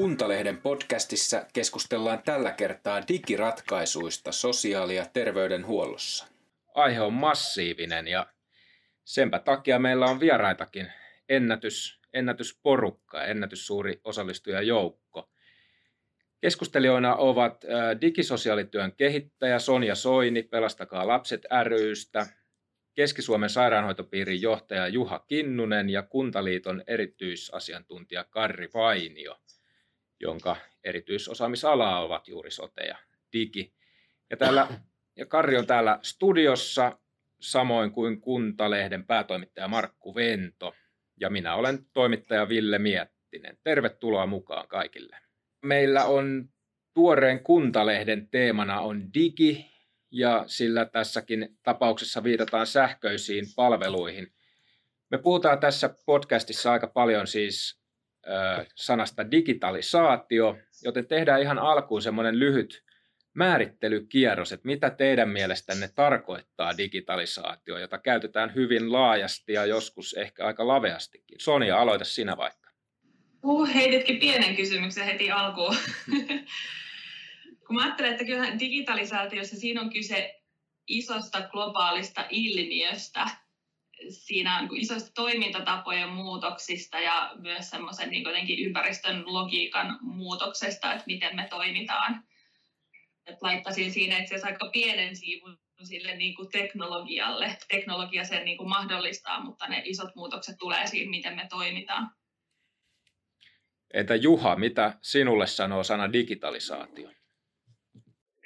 [0.00, 6.26] Kuntalehden podcastissa keskustellaan tällä kertaa digiratkaisuista sosiaali- ja terveydenhuollossa.
[6.74, 8.26] Aihe on massiivinen ja
[9.04, 10.92] senpä takia meillä on vieraitakin
[11.28, 15.30] ennätys, ennätysporukka, ennätyssuuri osallistujajoukko.
[16.40, 17.64] Keskustelijoina ovat
[18.00, 22.26] digisosiaalityön kehittäjä Sonja Soini Pelastakaa lapset rystä,
[22.94, 29.36] Keski-Suomen sairaanhoitopiirin johtaja Juha Kinnunen ja Kuntaliiton erityisasiantuntija Karri Vainio–
[30.20, 32.96] jonka erityisosaamisalaa ovat juuri sote ja
[33.32, 33.74] digi.
[34.30, 34.68] Ja, täällä,
[35.16, 36.98] ja Karri on täällä studiossa,
[37.40, 40.74] samoin kuin Kuntalehden päätoimittaja Markku Vento.
[41.20, 43.58] Ja minä olen toimittaja Ville Miettinen.
[43.64, 45.16] Tervetuloa mukaan kaikille.
[45.62, 46.48] Meillä on
[46.94, 49.70] tuoreen Kuntalehden teemana on digi,
[50.10, 54.32] ja sillä tässäkin tapauksessa viitataan sähköisiin palveluihin.
[55.10, 57.79] Me puhutaan tässä podcastissa aika paljon siis
[58.74, 62.84] sanasta digitalisaatio, joten tehdään ihan alkuun semmoinen lyhyt
[63.34, 70.68] määrittelykierros, että mitä teidän mielestänne tarkoittaa digitalisaatio, jota käytetään hyvin laajasti ja joskus ehkä aika
[70.68, 71.40] laveastikin.
[71.40, 72.70] Sonia, aloita sinä vaikka.
[73.42, 75.76] Uh, heititkin pienen kysymyksen heti alkuun.
[77.66, 80.40] Kun mä ajattelen, että kyllähän digitalisaatiossa siinä on kyse
[80.86, 83.26] isosta globaalista ilmiöstä,
[84.08, 91.36] siinä on niin isoista toimintatapojen muutoksista ja myös semmoisen niin ympäristön logiikan muutoksesta, että miten
[91.36, 92.24] me toimitaan.
[93.26, 97.56] Et laittaisin siinä itse asiassa aika pienen siivun sille niin kuin teknologialle.
[97.68, 102.10] Teknologia sen niin kuin mahdollistaa, mutta ne isot muutokset tulee siinä, miten me toimitaan.
[103.94, 107.10] Entä Juha, mitä sinulle sanoo sana digitalisaatio?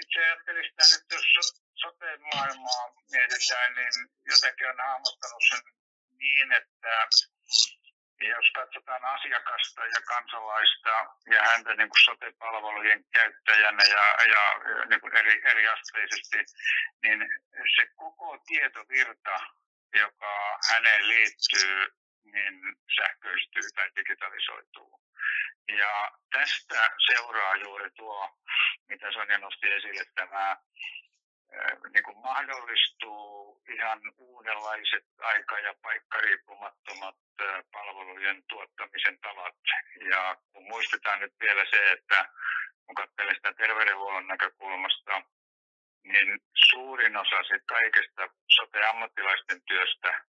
[0.01, 3.95] Itse ajattelisin nyt, jos sote-maailmaa mietitään, niin
[4.33, 5.63] jotenkin on hahmottanut sen
[6.19, 7.09] niin, että
[8.21, 10.95] jos katsotaan asiakasta ja kansalaista
[11.35, 14.05] ja häntä niin kuin sote-palvelujen käyttäjänä ja,
[14.35, 14.43] ja
[14.89, 16.39] niin kuin eri, eri asteisesti,
[17.03, 17.21] niin
[17.77, 19.37] se koko tietovirta,
[19.95, 21.89] joka häneen liittyy,
[22.25, 22.55] niin
[22.97, 25.01] sähköistyy tai digitalisoituu.
[25.69, 28.31] Ja tästä seuraa juuri tuo,
[28.89, 30.57] mitä Sonja nosti esille, tämä
[31.93, 37.17] niin kuin mahdollistuu ihan uudenlaiset aika- ja paikkariippumattomat
[37.73, 39.57] palvelujen tuottamisen tavat.
[40.11, 42.29] Ja kun muistetaan nyt vielä se, että
[42.87, 45.23] kun katselee sitä terveydenhuollon näkökulmasta,
[46.03, 50.25] niin suurin osa siitä kaikesta sote-ammattilaisten työstä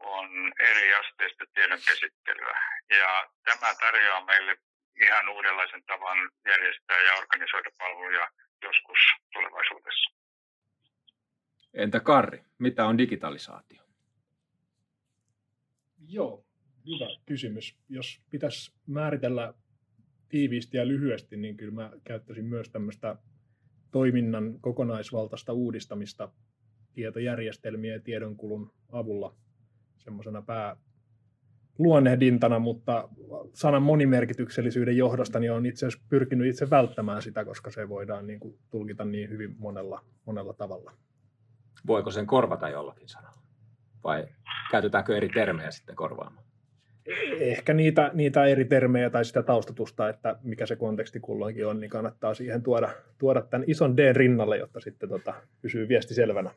[0.00, 2.58] on eri asteista tiedon käsittelyä.
[2.90, 4.56] Ja tämä tarjoaa meille
[5.02, 8.28] ihan uudenlaisen tavan järjestää ja organisoida palveluja
[8.62, 8.98] joskus
[9.32, 10.25] tulevaisuudessa.
[11.76, 13.82] Entä Karri, mitä on digitalisaatio?
[16.08, 16.44] Joo,
[16.86, 17.76] hyvä kysymys.
[17.88, 19.54] Jos pitäisi määritellä
[20.28, 23.16] tiiviisti ja lyhyesti, niin kyllä mä käyttäisin myös tämmöistä
[23.90, 26.32] toiminnan kokonaisvaltaista uudistamista
[26.92, 29.36] tietojärjestelmien ja tiedonkulun avulla
[29.96, 30.76] semmoisena pää
[31.78, 33.08] luonnehdintana, mutta
[33.54, 38.40] sanan monimerkityksellisyyden johdosta niin on itse asiassa pyrkinyt itse välttämään sitä, koska se voidaan niin
[38.40, 40.92] kuin tulkita niin hyvin monella, monella tavalla
[41.86, 43.42] voiko sen korvata jollakin sanalla?
[44.04, 44.26] Vai
[44.70, 46.46] käytetäänkö eri termejä sitten korvaamaan?
[47.40, 51.90] Ehkä niitä, niitä eri termejä tai sitä taustatusta, että mikä se konteksti kulloinkin on, niin
[51.90, 52.88] kannattaa siihen tuoda,
[53.18, 56.50] tuoda tämän ison D rinnalle, jotta sitten tota, pysyy viesti selvänä.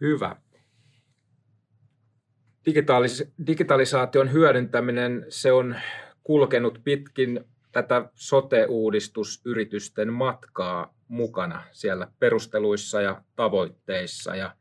[0.00, 0.36] Hyvä.
[2.70, 5.76] Digitaalis- digitalisaation hyödyntäminen, se on
[6.22, 14.36] kulkenut pitkin tätä sote-uudistusyritysten matkaa mukana siellä perusteluissa ja tavoitteissa.
[14.36, 14.56] Ja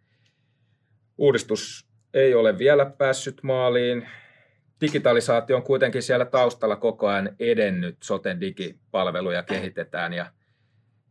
[1.18, 4.10] uudistus ei ole vielä päässyt maaliin.
[4.82, 7.98] Digitalisaatio on kuitenkin siellä taustalla koko ajan edennyt.
[8.04, 10.32] Soten digipalveluja kehitetään ja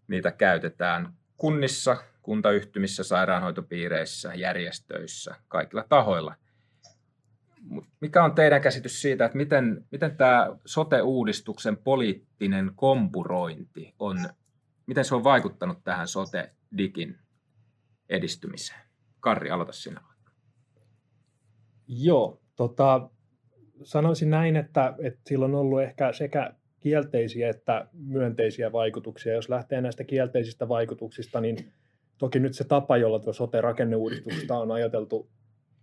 [0.09, 6.35] niitä käytetään kunnissa, kuntayhtymissä, sairaanhoitopiireissä, järjestöissä, kaikilla tahoilla.
[8.01, 14.19] Mikä on teidän käsitys siitä, että miten, miten tämä sote-uudistuksen poliittinen kompurointi on
[14.93, 17.19] miten se on vaikuttanut tähän sote-digin
[18.09, 18.81] edistymiseen?
[19.21, 20.01] Karri, aloita sinä
[21.89, 23.11] Joo, tota,
[23.83, 29.35] sanoisin näin, että, että sillä on ollut ehkä sekä kielteisiä että myönteisiä vaikutuksia.
[29.35, 31.73] Jos lähtee näistä kielteisistä vaikutuksista, niin
[32.19, 35.31] toki nyt se tapa, jolla tuo sote-rakenneuudistusta on ajateltu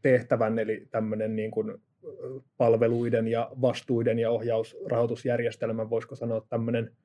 [0.01, 1.81] tehtävän, eli tämmöinen niin kuin
[2.57, 6.95] palveluiden ja vastuiden ja ohjausrahoitusjärjestelmän, voisiko sanoa tämmöinen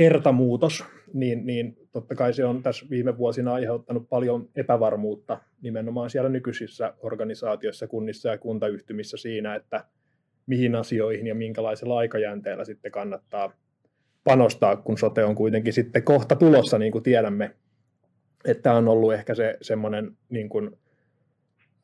[0.00, 6.28] kertamuutos, niin, niin totta kai se on tässä viime vuosina aiheuttanut paljon epävarmuutta nimenomaan siellä
[6.28, 9.84] nykyisissä organisaatioissa, kunnissa ja kuntayhtymissä siinä, että
[10.46, 13.52] mihin asioihin ja minkälaisella aikajänteellä sitten kannattaa
[14.24, 17.50] panostaa, kun sote on kuitenkin sitten kohta tulossa, niin kuin tiedämme.
[18.44, 20.70] Että on ollut ehkä se semmoinen niin kuin,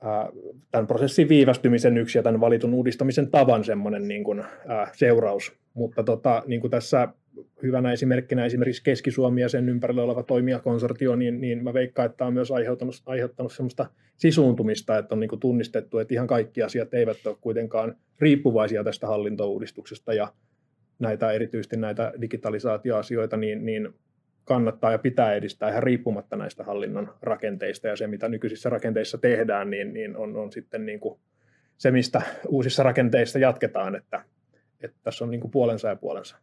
[0.03, 0.29] ää,
[0.71, 5.53] tämän prosessin viivästymisen yksi ja tämän valitun uudistamisen tavan semmoinen niin kuin, ää, seuraus.
[5.75, 7.09] Mutta tota, niin kuin tässä
[7.63, 12.35] hyvänä esimerkkinä esimerkiksi Keski-Suomi ja sen ympärillä oleva toimijakonsortio, niin, niin mä veikkaan, että on
[12.35, 13.87] myös aiheuttanut, aiheuttanut semmoista
[14.17, 19.07] sisuuntumista, että on niin kuin tunnistettu, että ihan kaikki asiat eivät ole kuitenkaan riippuvaisia tästä
[19.07, 20.33] hallintouudistuksesta ja
[20.99, 23.89] näitä erityisesti näitä digitalisaatioasioita, niin, niin
[24.45, 29.71] kannattaa ja pitää edistää ihan riippumatta näistä hallinnon rakenteista ja se, mitä nykyisissä rakenteissa tehdään,
[29.71, 31.21] niin, niin on, on sitten niin kuin
[31.79, 34.25] se, mistä uusissa rakenteissa jatketaan, että,
[34.81, 36.37] että tässä on niin kuin puolensa ja puolensa.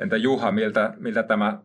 [0.00, 1.58] Entä Juha, miltä, miltä tämä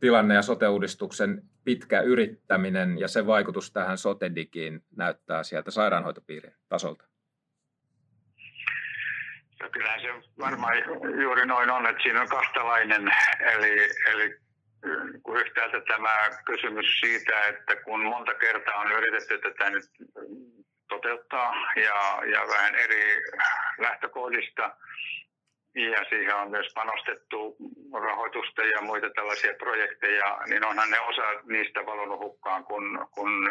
[0.00, 7.04] tilanne ja sote-uudistuksen pitkä yrittäminen ja sen vaikutus tähän sotedigiin näyttää sieltä sairaanhoitopiirin tasolta?
[9.62, 10.76] No kyllähän se varmaan
[11.22, 14.36] juuri noin on, että siinä on kahtalainen, eli, eli
[15.22, 16.10] kun yhtäältä tämä
[16.44, 19.84] kysymys siitä, että kun monta kertaa on yritetty tätä nyt
[20.88, 23.22] toteuttaa ja, ja vähän eri
[23.78, 24.76] lähtökohdista,
[25.74, 27.56] ja siihen on myös panostettu
[27.92, 33.50] rahoitusta ja muita tällaisia projekteja, niin onhan ne osa niistä valunut hukkaan, kun, kun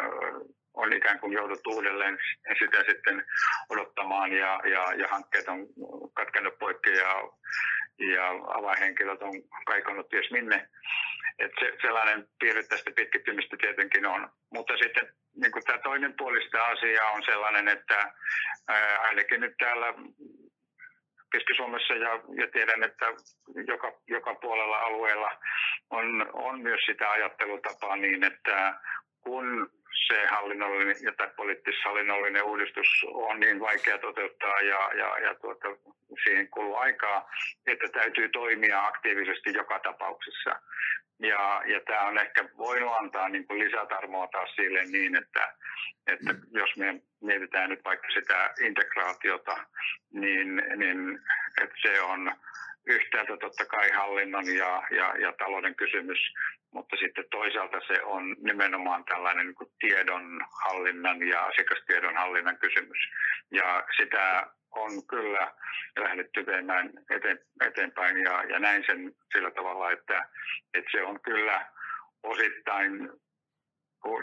[0.74, 2.18] on ikään kuin jouduttu uudelleen
[2.58, 3.26] sitä sitten
[3.70, 5.66] odottamaan ja, ja, ja hankkeet on
[6.14, 7.14] katkennut poikki ja,
[8.14, 9.32] ja avainhenkilöt on
[9.66, 10.68] kaikonnut ties minne.
[11.38, 14.28] Et se, sellainen piirre tästä pitkittymistä tietenkin on.
[14.52, 18.12] Mutta sitten niin tämä toinen puolista asia on sellainen, että
[18.68, 19.94] ää, ainakin nyt täällä
[21.34, 22.10] Keski-Suomessa ja,
[22.40, 23.06] ja tiedän, että
[23.66, 25.30] joka, joka puolella alueella
[25.90, 28.74] on, on myös sitä ajattelutapaa niin, että
[29.20, 29.70] kun
[30.06, 35.68] se hallinnollinen ja tai poliittis-hallinnollinen uudistus on niin vaikea toteuttaa ja, ja, ja tuota,
[36.24, 37.30] siihen kuluu aikaa,
[37.66, 40.50] että täytyy toimia aktiivisesti joka tapauksessa.
[41.18, 45.52] Ja, ja tämä on ehkä voinut antaa niin kuin lisätarmoa taas sille niin, että,
[46.06, 49.56] että jos me mietitään nyt vaikka sitä integraatiota,
[50.12, 51.20] niin, niin
[51.62, 52.32] että se on
[52.86, 56.18] yhtäältä totta kai hallinnon ja, ja, ja talouden kysymys,
[56.72, 62.98] mutta sitten toisaalta se on nimenomaan tällainen niin tiedonhallinnan ja asiakastiedon hallinnan kysymys.
[63.50, 65.52] Ja sitä on kyllä
[65.98, 66.90] lähdetty viemään
[67.66, 70.28] eteenpäin ja, ja näin sen sillä tavalla, että,
[70.74, 71.66] että se on kyllä
[72.22, 73.10] osittain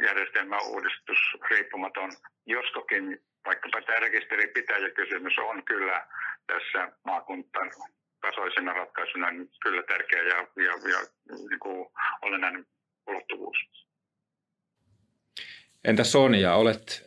[0.08, 1.20] järjestelmäuudistus
[1.50, 2.12] riippumaton,
[2.46, 6.08] joskokin vaikkapa tämä rekisterinpitäjäkysymys on kyllä
[6.48, 7.72] tässä maakuntan
[8.22, 11.08] tasoisena ratkaisuna niin kyllä tärkeä ja, ja, ja
[11.50, 11.88] niin kuin
[12.22, 12.66] olennainen
[13.08, 13.58] ulottuvuus.
[15.84, 17.04] Entä Sonja, olet,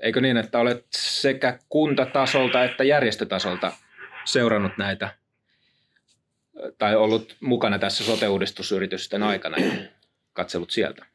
[0.00, 3.72] eikö niin, että olet sekä kuntatasolta että järjestötasolta
[4.24, 5.14] seurannut näitä
[6.78, 9.72] tai ollut mukana tässä sote-uudistusyritysten aikana ja
[10.32, 11.06] katsellut sieltä?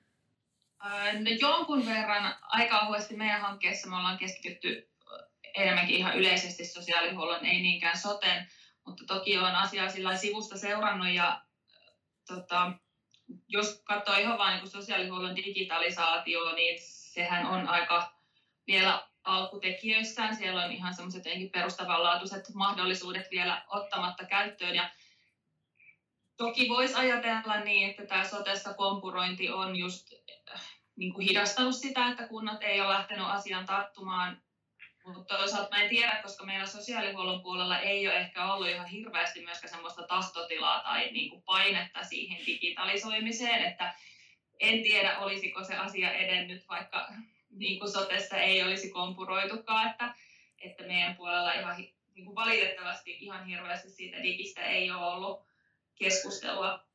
[1.14, 4.90] No jonkun verran aika ohuesti meidän hankkeessa me ollaan keskitytty
[5.56, 8.48] enemmänkin ihan yleisesti sosiaalihuollon, ei niinkään soten,
[8.88, 11.42] mutta toki on asiaa sillä sivusta seurannut ja
[12.28, 12.72] tota,
[13.48, 18.14] jos katsoo ihan vain niin sosiaalihuollon digitalisaatio, niin sehän on aika
[18.68, 20.36] vielä alkutekijöissään.
[20.36, 24.76] Siellä on ihan semmoiset perustavanlaatuiset mahdollisuudet vielä ottamatta käyttöön.
[24.76, 24.90] Ja
[26.38, 30.08] toki voisi ajatella niin, että tämä sotessa kompurointi on just
[30.54, 30.62] äh,
[30.96, 34.42] niin kuin hidastanut sitä, että kunnat ei ole lähtenyt asiaan tarttumaan
[35.14, 39.42] mutta toisaalta mä en tiedä, koska meillä sosiaalihuollon puolella ei ole ehkä ollut ihan hirveästi
[39.42, 43.96] myöskään semmoista tahtotilaa tai niin kuin painetta siihen digitalisoimiseen, että
[44.60, 47.08] en tiedä, olisiko se asia edennyt, vaikka
[47.50, 50.14] niin kuin sotessa ei olisi kompuroitukaan, että,
[50.62, 51.78] että meidän puolella ihan
[52.16, 55.48] niin kuin valitettavasti ihan hirveästi siitä digistä ei ole ollut
[55.96, 56.88] keskustelua.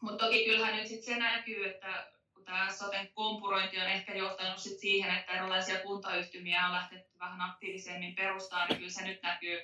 [0.00, 2.12] Mutta toki kyllähän nyt sitten se näkyy, että
[2.48, 8.14] tämä soten kompurointi on ehkä johtanut sit siihen, että erilaisia kuntayhtymiä on lähtetty vähän aktiivisemmin
[8.14, 9.60] perustaan, niin kyllä se nyt näkyy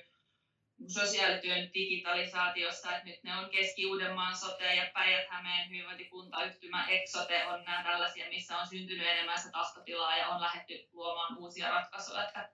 [0.87, 8.29] sosiaalityön digitalisaatiossa, että nyt ne on Keski-Uudenmaan sote ja Päijät-Hämeen hyvinvointikuntayhtymä Exote on nämä tällaisia,
[8.29, 12.27] missä on syntynyt enemmän se tahtotilaa ja on lähdetty luomaan uusia ratkaisuja.
[12.27, 12.49] Että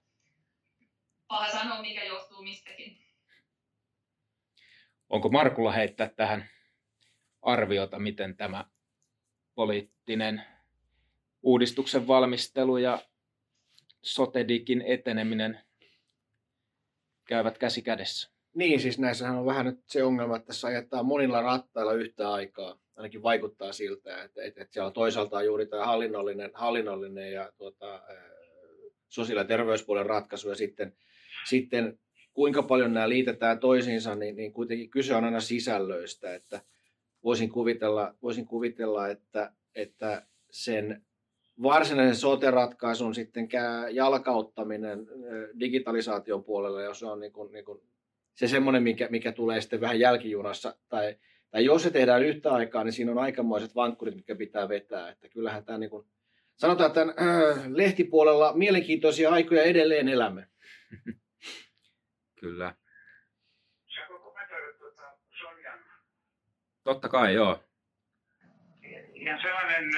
[1.28, 2.98] paha sanoa, mikä johtuu mistäkin.
[5.10, 6.50] Onko Markulla heittää tähän
[7.42, 8.66] arviota, miten tämä
[9.56, 10.42] poliittinen
[11.44, 13.00] uudistuksen valmistelu ja
[14.02, 15.60] sotedikin eteneminen
[17.28, 18.32] käyvät käsi kädessä.
[18.54, 22.80] Niin, siis näissähän on vähän nyt se ongelma, että tässä ajetaan monilla rattailla yhtä aikaa.
[22.96, 28.02] Ainakin vaikuttaa siltä, että, että, että siellä on toisaalta juuri tämä hallinnollinen, hallinnollinen ja tuota,
[29.10, 30.94] sosiaali- ja terveyspuolen ratkaisu ja sitten,
[31.46, 32.00] sitten
[32.34, 36.62] kuinka paljon nämä liitetään toisiinsa, niin, niin kuitenkin kyse on aina sisällöistä, että
[37.24, 41.02] voisin kuvitella, voisin kuvitella että, että sen
[41.64, 43.50] varsinaisen sote-ratkaisun sitten
[43.92, 45.08] jalkauttaminen
[45.60, 47.82] digitalisaation puolella, jos on niin kuin, niin kuin
[48.36, 51.16] se semmoinen, mikä, mikä tulee sitten vähän jälkijunassa, tai,
[51.52, 55.10] tai jos se tehdään yhtä aikaa, niin siinä on aikamoiset vankkurit, mitkä pitää vetää.
[55.10, 56.08] Että kyllähän tämä niin kuin,
[56.56, 60.48] sanotaan, että äh, lehtipuolella mielenkiintoisia aikoja edelleen elämme.
[62.40, 62.76] Kyllä.
[66.84, 67.64] Totta kai, joo.
[69.14, 69.92] Ja sellainen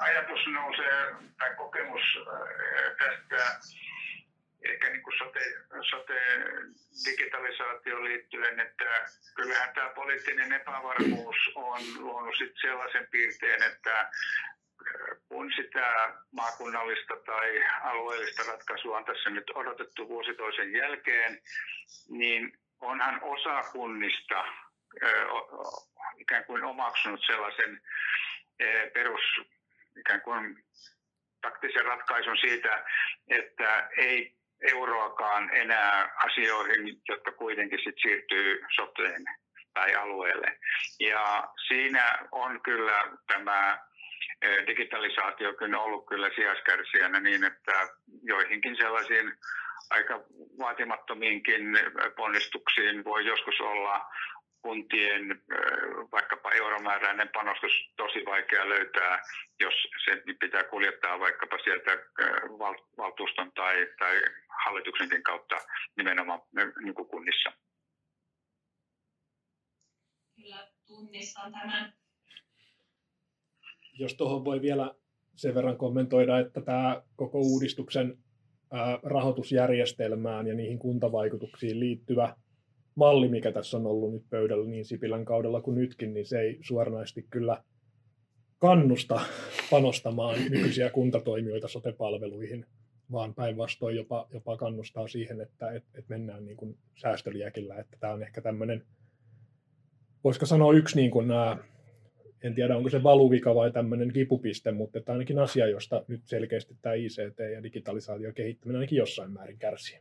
[0.00, 3.60] ajatus nousee, tai kokemus äh, tästä
[4.64, 5.40] ehkä niin kuin sote,
[5.90, 6.20] sote
[7.06, 14.10] digitalisaatioon liittyen, että kyllähän tämä poliittinen epävarmuus on luonut sit sellaisen piirteen, että äh,
[15.28, 21.40] kun sitä maakunnallista tai alueellista ratkaisua on tässä nyt odotettu vuosi toisen jälkeen,
[22.08, 24.44] niin onhan osa kunnista
[26.20, 27.80] ikään kuin omaksunut sellaisen
[28.94, 29.22] perus
[30.00, 30.64] ikään kuin
[31.40, 32.84] taktisen ratkaisun siitä,
[33.28, 34.34] että ei
[34.72, 39.24] euroakaan enää asioihin, jotka kuitenkin sit siirtyy soteen
[39.74, 40.58] tai alueelle.
[41.00, 43.78] Ja siinä on kyllä tämä
[44.66, 47.88] digitalisaatiokin ollut kyllä sijaiskärsijänä niin, että
[48.22, 49.32] joihinkin sellaisiin
[49.90, 50.20] aika
[50.58, 51.62] vaatimattomiinkin
[52.16, 54.10] ponnistuksiin voi joskus olla
[54.62, 55.42] kuntien
[56.12, 59.22] vaikkapa euromääräinen panostus tosi vaikea löytää,
[59.60, 59.74] jos
[60.04, 61.90] se pitää kuljettaa vaikkapa sieltä
[62.96, 64.20] valtuuston tai, tai
[64.64, 65.56] hallituksenkin kautta
[65.96, 66.40] nimenomaan
[66.84, 67.52] niin kuin kunnissa.
[70.36, 71.92] Kyllä tunnistan tämän.
[73.98, 74.94] Jos tuohon voi vielä
[75.36, 78.18] sen verran kommentoida, että tämä koko uudistuksen
[79.02, 82.36] rahoitusjärjestelmään ja niihin kuntavaikutuksiin liittyvä
[82.94, 86.58] malli, mikä tässä on ollut nyt pöydällä niin Sipilän kaudella kuin nytkin, niin se ei
[86.62, 87.62] suoranaisesti kyllä
[88.58, 89.20] kannusta
[89.70, 92.66] panostamaan nykyisiä kuntatoimijoita sotepalveluihin,
[93.12, 97.76] vaan päinvastoin jopa, jopa kannustaa siihen, että et, et mennään niin kuin säästöliäkillä.
[97.76, 98.84] Että tämä on ehkä tämmöinen,
[100.24, 101.56] voisiko sanoa yksi, niin kuin nämä,
[102.42, 106.76] en tiedä onko se valuvika vai tämmöinen kipupiste, mutta että ainakin asia, josta nyt selkeästi
[106.82, 109.98] tämä ICT ja digitalisaatio kehittäminen ainakin jossain määrin kärsii.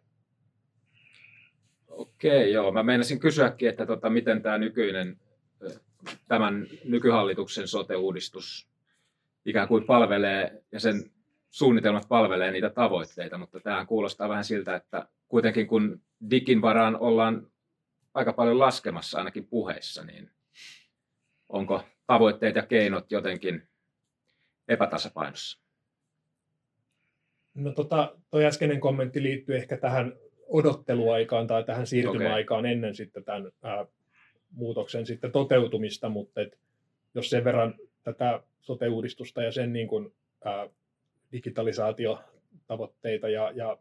[1.90, 2.72] Okei, joo.
[2.72, 5.18] Mä meinasin kysyäkin, että tota, miten tämä nykyinen,
[6.28, 8.70] tämän nykyhallituksen sote-uudistus
[9.46, 11.12] ikään kuin palvelee ja sen
[11.50, 17.48] suunnitelmat palvelee niitä tavoitteita, mutta tämähän kuulostaa vähän siltä, että kuitenkin kun digin varaan ollaan
[18.14, 20.32] aika paljon laskemassa ainakin puheissa, niin
[21.50, 23.68] onko tavoitteet ja keinot jotenkin
[24.68, 25.60] epätasapainossa?
[27.54, 30.14] No tota, toi äskeinen kommentti liittyy ehkä tähän
[30.50, 32.72] odotteluaikaan tai tähän siirtymäaikaan okay.
[32.72, 33.86] ennen sitten tämän ää,
[34.52, 36.58] muutoksen sitten toteutumista, mutta et
[37.16, 40.14] jos sen verran tätä sote-uudistusta ja sen niin kuin,
[40.46, 40.70] ää,
[41.32, 43.78] digitalisaatiotavoitteita ja, ja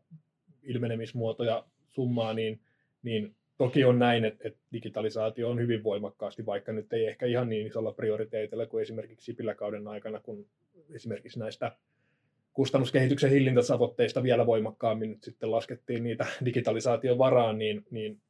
[0.63, 2.61] ilmenemismuotoja summaa, niin,
[3.03, 7.49] niin toki on näin, että, että digitalisaatio on hyvin voimakkaasti, vaikka nyt ei ehkä ihan
[7.49, 10.47] niin isolla prioriteetilla kuin esimerkiksi Sipilä-kauden aikana, kun
[10.95, 11.77] esimerkiksi näistä
[12.59, 18.21] kustannuskehityksen hillintätavoitteista vielä voimakkaammin nyt sitten laskettiin niitä digitalisaation varaan, niin, niin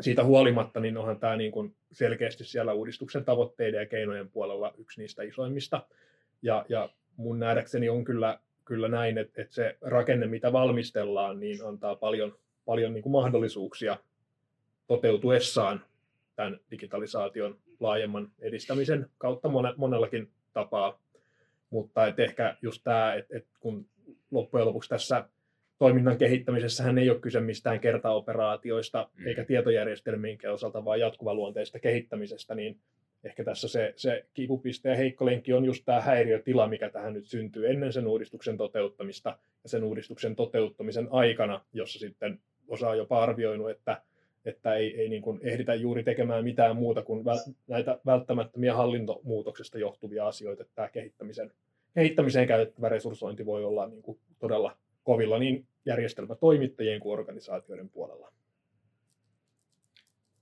[0.00, 5.00] siitä huolimatta niin onhan tämä niin kuin selkeästi siellä uudistuksen tavoitteiden ja keinojen puolella yksi
[5.00, 5.86] niistä isoimmista.
[6.42, 11.66] Ja, ja mun nähdäkseni on kyllä, kyllä näin, että, että se rakenne, mitä valmistellaan, niin
[11.66, 13.96] antaa paljon, paljon niin kuin mahdollisuuksia
[14.86, 15.84] toteutuessaan
[16.36, 21.00] tämän digitalisaation laajemman edistämisen kautta monellakin tapaa
[21.70, 23.86] mutta et ehkä just tämä, että et kun
[24.30, 25.24] loppujen lopuksi tässä
[25.78, 29.26] toiminnan kehittämisessähän ei ole kyse mistään kertaoperaatioista mm.
[29.26, 32.80] eikä tietojärjestelmiinkään osalta, vaan jatkuvaluonteista kehittämisestä, niin
[33.24, 37.26] ehkä tässä se, se kipupiste ja heikko lenkki on just tämä häiriötila, mikä tähän nyt
[37.26, 43.22] syntyy ennen sen uudistuksen toteuttamista ja sen uudistuksen toteuttamisen aikana, jossa sitten osa on jopa
[43.22, 44.02] arvioinut, että
[44.44, 47.24] että ei, ei niin kuin ehditä juuri tekemään mitään muuta kuin
[47.66, 50.62] näitä välttämättömiä hallintomuutoksesta johtuvia asioita.
[50.62, 51.52] Että tämä kehittämisen,
[51.94, 58.32] kehittämiseen käytettävä resurssointi voi olla niin kuin todella kovilla niin järjestelmätoimittajien kuin organisaatioiden puolella.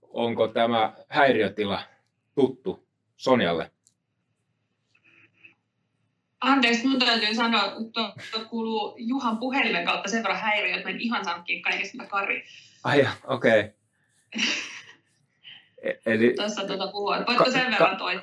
[0.02, 1.82] Onko tämä häiriötila
[2.34, 2.86] tuttu
[3.16, 3.70] Sonjalle?
[6.40, 11.24] Anteeksi, mun täytyy sanoa, että kuuluu Juhan puhelimen kautta sen verran häiriö, että en ihan
[11.24, 12.44] saanutkin kaikesta mitä Kari.
[12.84, 13.60] Ai okei.
[13.60, 13.77] Okay.
[15.82, 17.16] E- eli, Tuossa tuota puhua.
[17.26, 18.20] Voitko sen verran toi?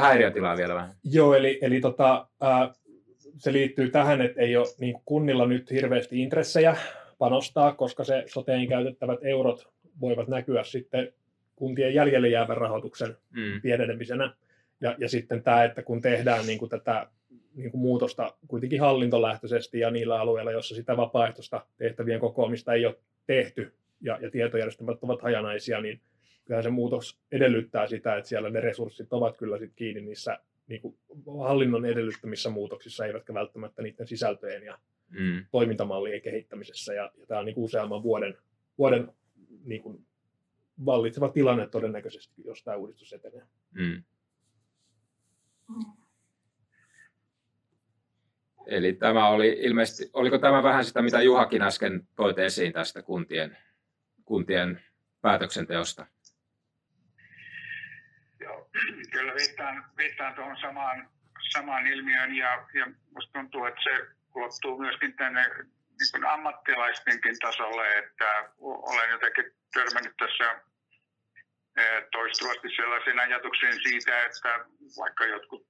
[0.00, 0.94] Häiriötilaa vielä vähän.
[1.04, 2.70] Joo, eli, eli tota, äh,
[3.38, 6.76] se liittyy tähän, että ei ole niin kunnilla nyt hirveästi intressejä
[7.18, 9.68] panostaa, koska se soteen käytettävät eurot
[10.00, 11.12] voivat näkyä sitten
[11.56, 13.60] kuntien jäljelle jäävän rahoituksen mm.
[13.62, 14.34] pienenemisenä.
[14.80, 17.06] Ja, ja sitten tämä, että kun tehdään niin kuin tätä
[17.54, 22.96] niin kuin muutosta kuitenkin hallintolähtöisesti ja niillä alueilla, joissa sitä vapaaehtoista tehtävien kokoamista ei ole
[23.26, 23.72] tehty
[24.04, 26.00] ja, ja tietojärjestelmät ovat hajanaisia, niin
[26.44, 30.80] kyllähän se muutos edellyttää sitä, että siellä ne resurssit ovat kyllä sit kiinni niissä niin
[30.80, 30.98] kuin
[31.40, 35.44] hallinnon edellyttämissä muutoksissa, eivätkä välttämättä niiden sisältöjen ja mm.
[35.50, 36.94] toimintamallien kehittämisessä.
[36.94, 38.36] Ja, ja tämä on niin kuin useamman vuoden,
[38.78, 39.12] vuoden
[39.64, 40.06] niin kuin
[40.86, 43.42] vallitseva tilanne todennäköisesti, jos tämä uudistus etenee.
[43.72, 44.02] Mm.
[48.66, 53.56] Eli tämä oli ilmeisesti, oliko tämä vähän sitä, mitä Juhakin äsken toit esiin tästä kuntien,
[54.24, 54.84] kuntien
[55.20, 56.06] päätöksenteosta?
[59.12, 61.10] Kyllä viittaan, viittaan tuohon samaan,
[61.52, 65.50] samaan ilmiöön ja, ja minusta tuntuu, että se ulottuu myöskin tänne
[66.12, 70.60] niin ammattilaistenkin tasolle, että olen jotenkin törmännyt tässä
[72.12, 74.64] toistuvasti sellaisiin ajatuksiin siitä, että
[74.98, 75.66] vaikka jotkut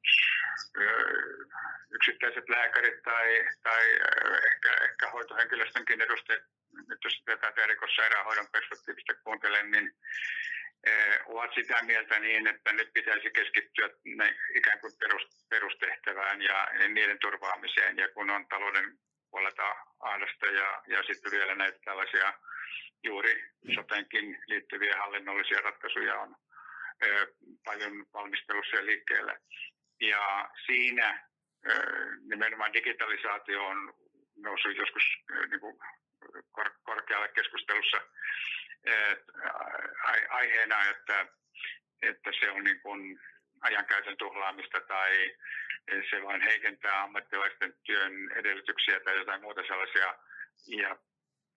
[1.90, 3.84] yksittäiset lääkärit tai, tai
[4.52, 6.42] ehkä, ehkä hoitohenkilöstönkin edustajat,
[6.88, 9.92] nyt jos tätä erikoissairaanhoidon perspektiivistä kuuntelen, niin
[11.26, 13.90] ovat sitä mieltä niin, että nyt pitäisi keskittyä
[14.54, 14.92] ikään kuin
[15.50, 17.96] perustehtävään ja niiden turvaamiseen.
[17.96, 18.98] Ja kun on talouden
[19.30, 22.34] puolelta ahdasta ja, ja sitten vielä näitä tällaisia
[23.04, 23.44] juuri
[23.74, 26.36] soteenkin liittyviä hallinnollisia ratkaisuja on
[27.64, 29.36] paljon valmistelussa ja liikkeellä.
[30.00, 31.28] Ja siinä
[32.28, 33.94] nimenomaan digitalisaatio on
[34.36, 35.02] noussut joskus
[35.50, 35.78] niin kuin
[36.52, 38.00] kor- korkealle keskustelussa
[40.28, 41.26] aiheena, että,
[42.02, 43.20] että se on niin kuin
[43.60, 45.34] ajankäytön tuhlaamista tai
[46.10, 50.14] se vain heikentää ammattilaisten työn edellytyksiä tai jotain muuta sellaisia.
[50.66, 50.96] Ja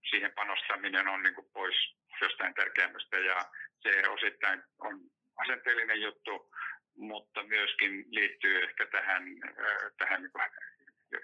[0.09, 1.75] siihen panostaminen on niin kuin pois
[2.21, 3.45] jostain tärkeämmästä ja
[3.81, 4.99] se osittain on
[5.37, 6.51] asenteellinen juttu,
[6.95, 9.23] mutta myöskin liittyy ehkä tähän,
[9.97, 10.43] tähän niin kuin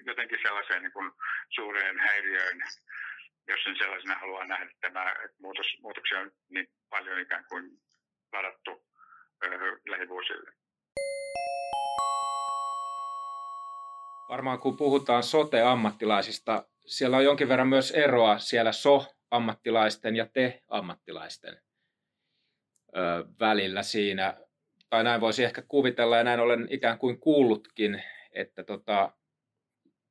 [0.06, 1.12] jotenkin sellaiseen niin kuin
[1.50, 2.62] suureen häiriöön,
[3.48, 7.70] jos sen sellaisena haluaa nähdä tämä, että muutos, muutoksia on niin paljon ikään kuin
[8.34, 8.86] ladattu
[9.90, 10.63] lähivuosille.
[14.30, 21.62] Varmaan kun puhutaan sote-ammattilaisista, siellä on jonkin verran myös eroa siellä so-ammattilaisten ja te-ammattilaisten
[23.40, 24.38] välillä siinä.
[24.90, 29.12] Tai näin voisi ehkä kuvitella, ja näin olen ikään kuin kuullutkin, että tota,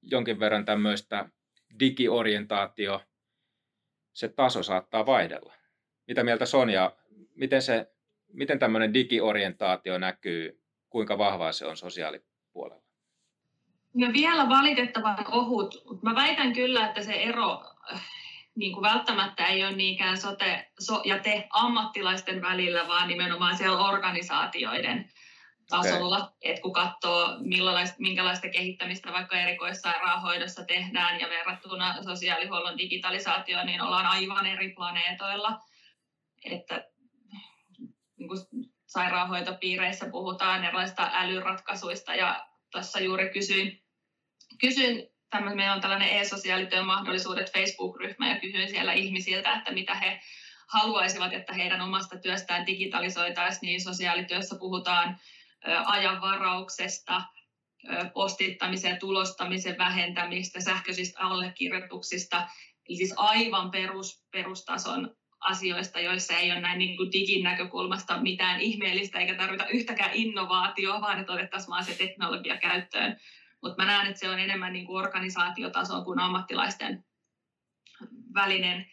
[0.02, 1.28] jonkin verran tämmöistä
[1.80, 3.02] digiorientaatio,
[4.12, 5.54] se taso saattaa vaihdella.
[6.08, 6.96] Mitä mieltä Sonja,
[7.34, 7.92] miten, se,
[8.32, 12.91] miten tämmöinen digiorientaatio näkyy, kuinka vahvaa se on sosiaalipuolella?
[13.94, 15.74] No vielä valitettavan ohut.
[16.02, 18.02] Mä väitän kyllä, että se ero äh,
[18.54, 23.88] niin kuin välttämättä ei ole niinkään sote so, ja te ammattilaisten välillä, vaan nimenomaan siellä
[23.88, 25.12] organisaatioiden
[25.68, 26.16] tasolla.
[26.16, 26.30] Okay.
[26.42, 27.28] Että kun katsoo,
[27.98, 35.60] minkälaista kehittämistä vaikka erikoissairaanhoidossa tehdään ja verrattuna sosiaalihuollon digitalisaatioon, niin ollaan aivan eri planeetoilla.
[36.44, 36.84] Että
[38.18, 38.40] niin kuin
[38.86, 43.81] sairaanhoitopiireissä puhutaan erilaisista älyratkaisuista ja tuossa juuri kysyin
[44.62, 50.20] kysyin, tämmöinen, meillä on tällainen e-sosiaalityön mahdollisuudet Facebook-ryhmä ja kysyin siellä ihmisiltä, että mitä he
[50.68, 55.18] haluaisivat, että heidän omasta työstään digitalisoitaisiin, niin sosiaalityössä puhutaan
[55.84, 57.22] ajanvarauksesta,
[58.14, 62.48] postittamisen ja tulostamisen vähentämistä, sähköisistä allekirjoituksista,
[62.88, 68.60] eli siis aivan perus, perustason asioista, joissa ei ole näin niin kuin digin näkökulmasta mitään
[68.60, 73.20] ihmeellistä eikä tarvita yhtäkään innovaatioa, vaan että otettaisiin vaan se teknologia käyttöön.
[73.62, 77.04] Mutta mä näen, että se on enemmän niin kuin organisaatiotaso kuin ammattilaisten
[78.34, 78.86] välinen.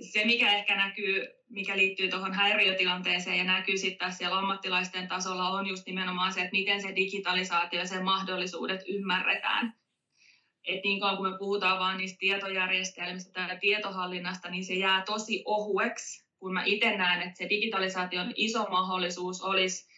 [0.00, 5.66] Se, mikä ehkä näkyy, mikä liittyy tuohon häiriötilanteeseen ja näkyy sitten siellä ammattilaisten tasolla, on
[5.66, 9.74] just nimenomaan se, että miten se digitalisaatio ja sen mahdollisuudet ymmärretään.
[10.64, 15.42] Et niin kauan kun me puhutaan vain niistä tietojärjestelmistä tai tietohallinnasta, niin se jää tosi
[15.44, 19.89] ohueksi, kun mä itse näen, että se digitalisaation iso mahdollisuus olisi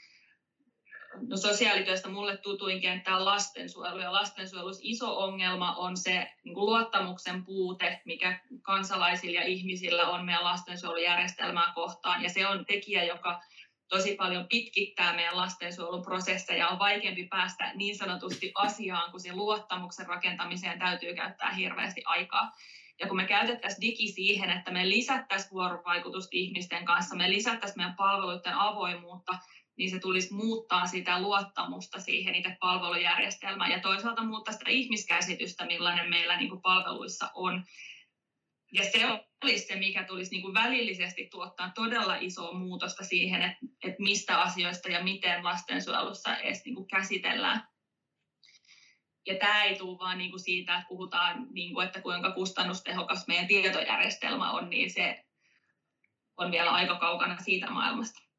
[1.29, 6.66] no sosiaalityöstä mulle tutuin kenttä on lastensuojelu ja lastensuojelussa iso ongelma on se niin kuin
[6.66, 13.40] luottamuksen puute, mikä kansalaisilla ja ihmisillä on meidän lastensuojelujärjestelmää kohtaan ja se on tekijä, joka
[13.88, 20.07] tosi paljon pitkittää meidän lastensuojelun prosesseja, on vaikeampi päästä niin sanotusti asiaan, kun se luottamuksen
[20.07, 22.53] rakentamiseen täytyy käyttää hirveästi aikaa.
[23.01, 27.96] Ja kun me käytettäisiin digi siihen, että me lisättäisiin vuorovaikutusta ihmisten kanssa, me lisättäisiin meidän
[27.96, 29.33] palveluiden avoimuutta,
[29.77, 36.11] niin se tulisi muuttaa sitä luottamusta siihen itse palvelujärjestelmään ja toisaalta muuttaa sitä ihmiskäsitystä, millainen
[36.11, 37.65] meillä niin kuin palveluissa on.
[38.73, 43.59] Ja se olisi se, mikä tulisi niin kuin välillisesti tuottaa todella isoa muutosta siihen, että,
[43.85, 47.69] että mistä asioista ja miten lastensuojelussa edes niin kuin käsitellään.
[49.27, 53.27] Ja tämä ei tule vaan niin kuin siitä, että puhutaan, niin kuin, että kuinka kustannustehokas
[53.27, 55.25] meidän tietojärjestelmä on, niin se
[56.37, 58.32] on vielä aika kaukana siitä maailmasta.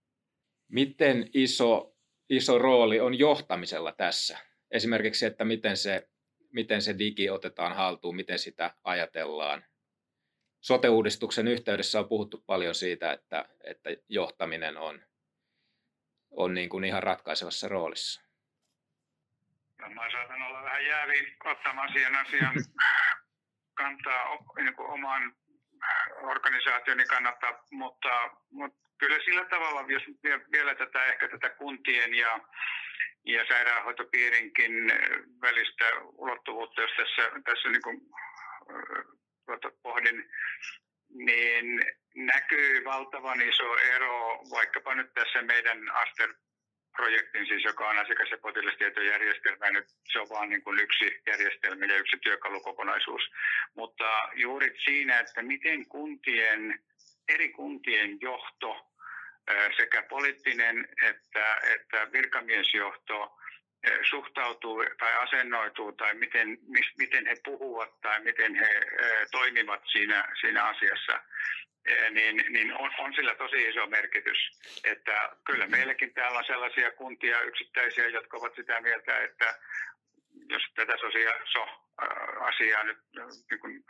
[0.73, 1.95] Miten iso,
[2.29, 4.38] iso rooli on johtamisella tässä?
[4.71, 6.09] Esimerkiksi, että miten se,
[6.53, 9.65] miten se digi otetaan haltuun, miten sitä ajatellaan.
[10.62, 15.01] Sote-uudistuksen yhteydessä on puhuttu paljon siitä, että, että johtaminen on,
[16.31, 18.21] on niin kuin ihan ratkaisevassa roolissa.
[19.81, 22.55] No, mä saatan olla vähän jäävi ottamaan siihen asian
[23.73, 25.36] kantaa niin kuin oman
[26.21, 28.09] organisaationi kannattaa, mutta,
[28.51, 30.03] mutta kyllä sillä tavalla, jos
[30.51, 32.39] vielä tätä ehkä tätä kuntien ja,
[33.25, 34.73] ja sairaanhoitopiirinkin
[35.41, 35.86] välistä
[36.17, 38.01] ulottuvuutta, jos tässä, tässä niin kuin,
[39.45, 40.29] tuota, pohdin,
[41.10, 41.82] niin
[42.15, 46.34] näkyy valtavan iso ero vaikkapa nyt tässä meidän Aster
[46.95, 49.71] projektin, siis joka on asiakas- ja potilastietojärjestelmä.
[49.71, 53.21] Nyt se on vain niin kuin yksi järjestelmä ja yksi työkalukokonaisuus.
[53.75, 56.79] Mutta juuri siinä, että miten kuntien,
[57.27, 58.89] eri kuntien johto
[59.77, 63.38] sekä poliittinen että, että virkamiesjohto
[64.09, 66.57] suhtautuu tai asennoituu tai miten,
[66.97, 68.69] miten he puhuvat tai miten he
[69.31, 71.21] toimivat siinä, siinä asiassa,
[72.09, 74.38] niin, niin on, on sillä tosi iso merkitys.
[74.83, 79.59] Että kyllä meilläkin täällä on sellaisia kuntia yksittäisiä, jotka ovat sitä mieltä, että
[80.49, 83.86] jos tätä sosiaaliso-asiaa nyt niin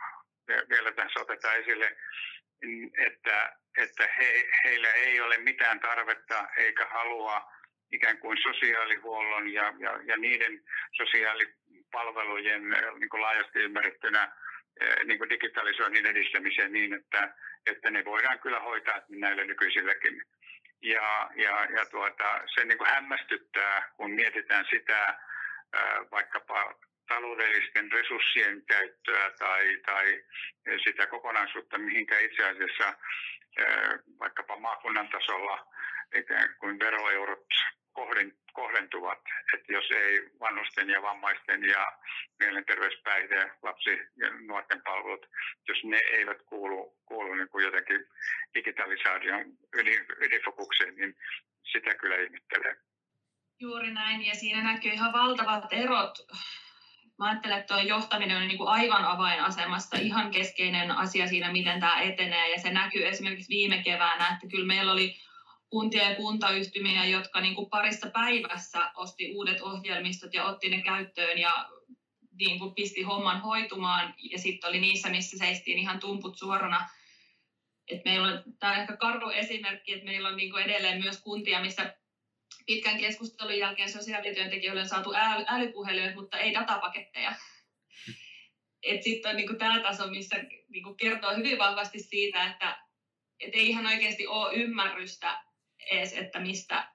[0.68, 1.96] vielä tässä otetaan esille,
[2.98, 7.52] että, että he, heillä ei ole mitään tarvetta eikä halua
[7.92, 12.62] ikään kuin sosiaalihuollon ja, ja, ja niiden sosiaalipalvelujen
[12.98, 14.32] niin kuin laajasti ymmärrettynä
[15.04, 17.34] niin kuin digitalisoinnin edistämiseen niin, että,
[17.66, 20.22] että ne voidaan kyllä hoitaa näille nykyisilläkin.
[20.82, 25.18] Ja, ja, ja tuota, se niin kuin hämmästyttää, kun mietitään sitä
[26.10, 26.74] vaikkapa
[27.08, 30.24] taloudellisten resurssien käyttöä tai, tai
[30.84, 32.94] sitä kokonaisuutta, mihinkä itse asiassa
[34.18, 35.66] vaikkapa maakunnan tasolla
[36.14, 37.46] ikään kuin veroeurot
[38.52, 39.18] kohdentuvat,
[39.54, 41.92] että jos ei vanhusten ja vammaisten ja
[42.38, 45.26] mielenterveyspäihde, lapsi- ja nuorten palvelut,
[45.68, 48.06] jos ne eivät kuulu, kuulu niin kuin jotenkin
[48.54, 49.44] digitalisaation
[50.20, 51.16] ydinfokukseen, niin
[51.72, 52.76] sitä kyllä ihmettelee.
[53.60, 56.18] Juuri näin, ja siinä näkyy ihan valtavat erot.
[57.18, 61.80] Mä ajattelen, että tuo johtaminen on niin kuin aivan avainasemassa, ihan keskeinen asia siinä, miten
[61.80, 65.16] tämä etenee, ja se näkyy esimerkiksi viime keväänä, että kyllä meillä oli
[65.70, 71.38] kuntia ja kuntayhtymiä, jotka niin kuin parissa päivässä osti uudet ohjelmistot ja otti ne käyttöön
[71.38, 71.68] ja
[72.38, 74.14] niin kuin pisti homman hoitumaan.
[74.32, 76.88] Ja sitten oli niissä, missä seistiin ihan tumput suorana.
[77.88, 81.22] Et meillä on, tämä on ehkä karu esimerkki, että meillä on niin kuin edelleen myös
[81.22, 81.96] kuntia, missä
[82.66, 87.32] pitkän keskustelun jälkeen sosiaalityöntekijöille on saatu äly, älypuhelimet, mutta ei datapaketteja.
[89.04, 90.36] Sitten on niin kuin tämä taso, missä
[90.68, 92.84] niin kuin kertoo hyvin vahvasti siitä, että
[93.40, 95.44] et ei ihan oikeasti ole ymmärrystä
[95.90, 96.92] edes, että mistä,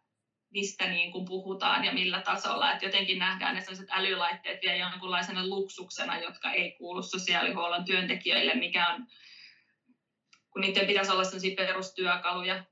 [0.50, 2.72] mistä niin kuin puhutaan ja millä tasolla.
[2.72, 8.88] Että jotenkin nähdään ne sellaiset älylaitteet vielä jonkunlaisena luksuksena, jotka ei kuulu sosiaalihuollon työntekijöille, mikä
[8.88, 9.08] on,
[10.50, 12.64] kun niiden pitäisi olla sellaisia perustyökaluja.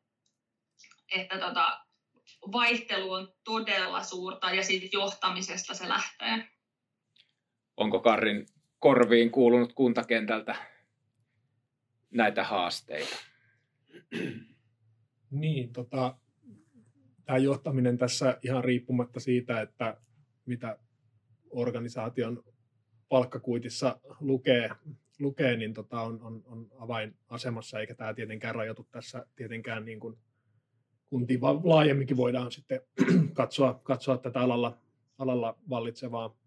[1.16, 1.87] Että tota,
[2.52, 6.48] vaihtelu on todella suurta ja siitä johtamisesta se lähtee.
[7.78, 8.46] Onko Karin
[8.80, 10.56] korviin kuulunut kuntakentältä
[12.12, 13.16] näitä haasteita?
[15.32, 16.18] Niin, tota,
[17.26, 19.98] tämä johtaminen tässä ihan riippumatta siitä, että
[20.46, 20.80] mitä
[21.50, 22.44] organisaation
[23.10, 24.70] palkkakuitissa lukee,
[25.20, 30.18] lukee niin tota on, on, on avainasemassa, eikä tämä tietenkään rajoitu tässä tietenkään niin kuin
[31.10, 32.82] kuntiin, vaan laajemminkin voidaan sitten
[33.34, 34.78] katsoa, katsoa tätä alalla,
[35.18, 36.38] alalla vallitsevaa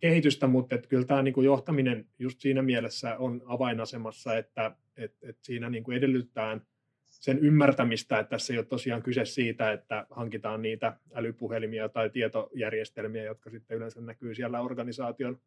[0.00, 5.14] kehitystä, mutta että kyllä tämä niin kuin johtaminen just siinä mielessä on avainasemassa, että et,
[5.22, 6.62] et siinä niin kuin edellytetään–
[7.20, 13.22] sen ymmärtämistä, että tässä ei ole tosiaan kyse siitä, että hankitaan niitä älypuhelimia tai tietojärjestelmiä,
[13.22, 15.40] jotka sitten yleensä näkyy siellä organisaation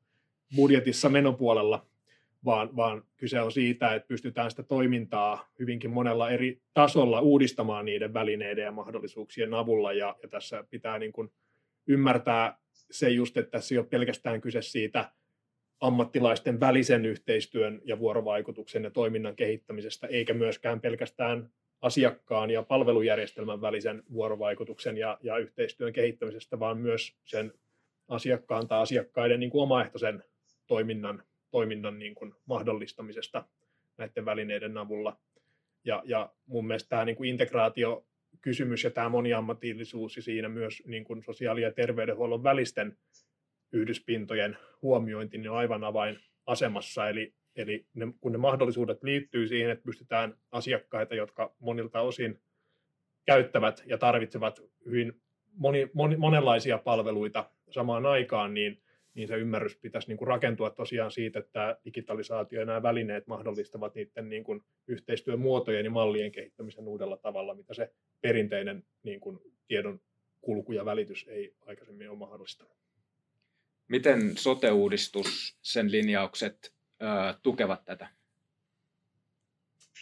[0.56, 1.86] budjetissa menopuolella,
[2.48, 8.14] vaan, vaan kyse on siitä, että pystytään sitä toimintaa hyvinkin monella eri tasolla uudistamaan niiden
[8.14, 11.32] välineiden ja mahdollisuuksien avulla, ja, ja tässä pitää niin kuin
[11.88, 12.58] ymmärtää
[12.92, 15.12] se just, että tässä ei ole pelkästään kyse siitä
[15.80, 21.50] ammattilaisten välisen yhteistyön ja vuorovaikutuksen ja toiminnan kehittämisestä, eikä myöskään pelkästään
[21.82, 27.54] asiakkaan ja palvelujärjestelmän välisen vuorovaikutuksen ja, ja yhteistyön kehittämisestä, vaan myös sen
[28.08, 30.24] asiakkaan tai asiakkaiden niin kuin omaehtoisen
[30.68, 33.46] toiminnan, toiminnan niin kuin mahdollistamisesta
[33.98, 35.18] näiden välineiden avulla.
[35.84, 38.06] Ja, ja mun mielestä tämä niin kuin integraatio
[38.42, 42.98] kysymys ja tämä moniammatillisuus ja siinä myös niin kuin sosiaali- ja terveydenhuollon välisten
[43.72, 47.10] yhdyspintojen huomiointi niin on aivan avainasemassa.
[47.10, 52.42] Eli, eli ne, kun ne mahdollisuudet liittyy siihen, että pystytään asiakkaita, jotka monilta osin
[53.26, 55.22] käyttävät ja tarvitsevat hyvin
[55.54, 58.82] moni, moni, monenlaisia palveluita samaan aikaan, niin,
[59.18, 63.96] niin se ymmärrys pitäisi niin kuin rakentua tosiaan siitä, että digitalisaatio ja nämä välineet mahdollistavat
[63.96, 70.02] niiden niin kuin yhteistyömuotojen ja mallien kehittämisen uudella tavalla, mitä se perinteinen niin kuin tiedon
[70.42, 72.78] kulku ja välitys ei aikaisemmin ole mahdollistanut.
[73.88, 77.06] Miten sote-uudistus, sen linjaukset ö,
[77.44, 78.08] tukevat tätä?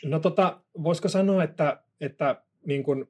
[0.05, 3.05] No tota, voisiko sanoa, että, että niin kuin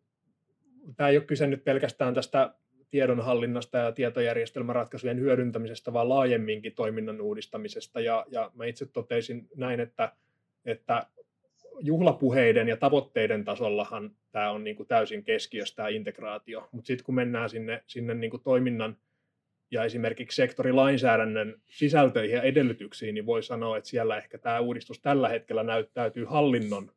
[0.95, 2.55] tämä ei ole kyse nyt pelkästään tästä
[2.89, 7.99] tiedonhallinnasta ja tietojärjestelmäratkaisujen hyödyntämisestä, vaan laajemminkin toiminnan uudistamisesta.
[7.99, 10.11] Ja, ja mä itse totesin näin, että,
[10.65, 11.05] että
[11.79, 17.15] juhlapuheiden ja tavoitteiden tasollahan tämä on niin kuin täysin keskiössä tämä integraatio, mutta sitten kun
[17.15, 18.97] mennään sinne, sinne niin kuin toiminnan
[19.71, 25.29] ja esimerkiksi sektorilainsäädännön sisältöihin ja edellytyksiin, niin voi sanoa, että siellä ehkä tämä uudistus tällä
[25.29, 26.91] hetkellä näyttäytyy hallinnon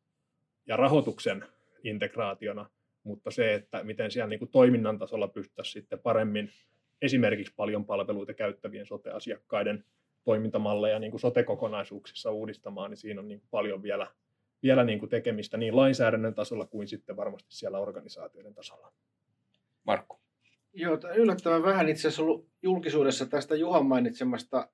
[0.67, 1.45] ja rahoituksen
[1.83, 2.69] integraationa,
[3.03, 6.49] mutta se, että miten siellä niin kuin toiminnan tasolla pystyttäisiin sitten paremmin
[7.01, 9.83] esimerkiksi paljon palveluita käyttävien sote-asiakkaiden
[10.23, 14.07] toimintamalleja niin kuin sote-kokonaisuuksissa uudistamaan, niin siinä on niin paljon vielä,
[14.63, 18.91] vielä niin kuin tekemistä niin lainsäädännön tasolla kuin sitten varmasti siellä organisaatioiden tasolla.
[19.83, 20.19] Markku.
[20.73, 24.69] Joo, yllättävän vähän itse asiassa ollut julkisuudessa tästä Juhan mainitsemasta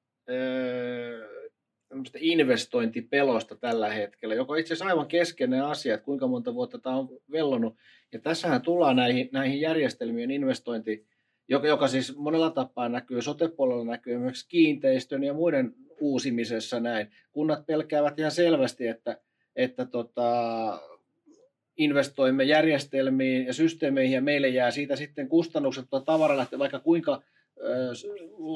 [2.19, 6.95] investointipelosta tällä hetkellä, joka on itse asiassa aivan keskeinen asia, että kuinka monta vuotta tämä
[6.95, 7.75] on vellonut.
[8.11, 11.05] Ja tässähän tullaan näihin, näihin järjestelmien investointi,
[11.47, 17.07] joka, joka siis monella tapaa näkyy, sotepuolella näkyy myös kiinteistön ja muiden uusimisessa näin.
[17.31, 19.17] Kunnat pelkäävät ihan selvästi, että,
[19.55, 20.79] että tota,
[21.77, 27.21] investoimme järjestelmiin ja systeemeihin ja meille jää siitä sitten kustannukset tuota tavaralle, vaikka kuinka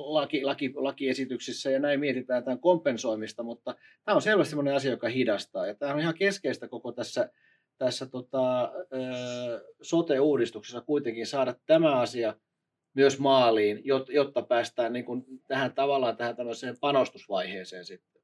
[0.06, 5.10] laki, laki, lakiesityksissä ja näin mietitään tämän kompensoimista, mutta tämä on selvästi sellainen asia, joka
[5.10, 5.68] hidastaa.
[5.68, 7.32] Ja tämä on ihan keskeistä koko tässä,
[7.78, 8.72] tässä tota,
[9.82, 12.36] sote-uudistuksessa kuitenkin saada tämä asia
[12.94, 16.36] myös maaliin, jotta päästään niin kuin tähän tavallaan tähän
[16.82, 18.22] panostusvaiheeseen sitten.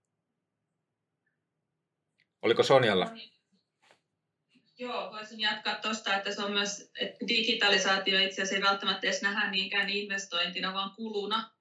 [2.41, 3.11] Oliko Sonjalla?
[4.79, 9.21] Joo, voisin jatkaa tuosta, että se on myös, että digitalisaatio itse asiassa ei välttämättä edes
[9.21, 11.51] nähdä niinkään investointina, vaan kuluna,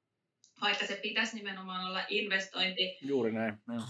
[0.60, 2.98] vaikka se pitäisi nimenomaan olla investointi.
[3.02, 3.54] Juuri näin.
[3.66, 3.82] No.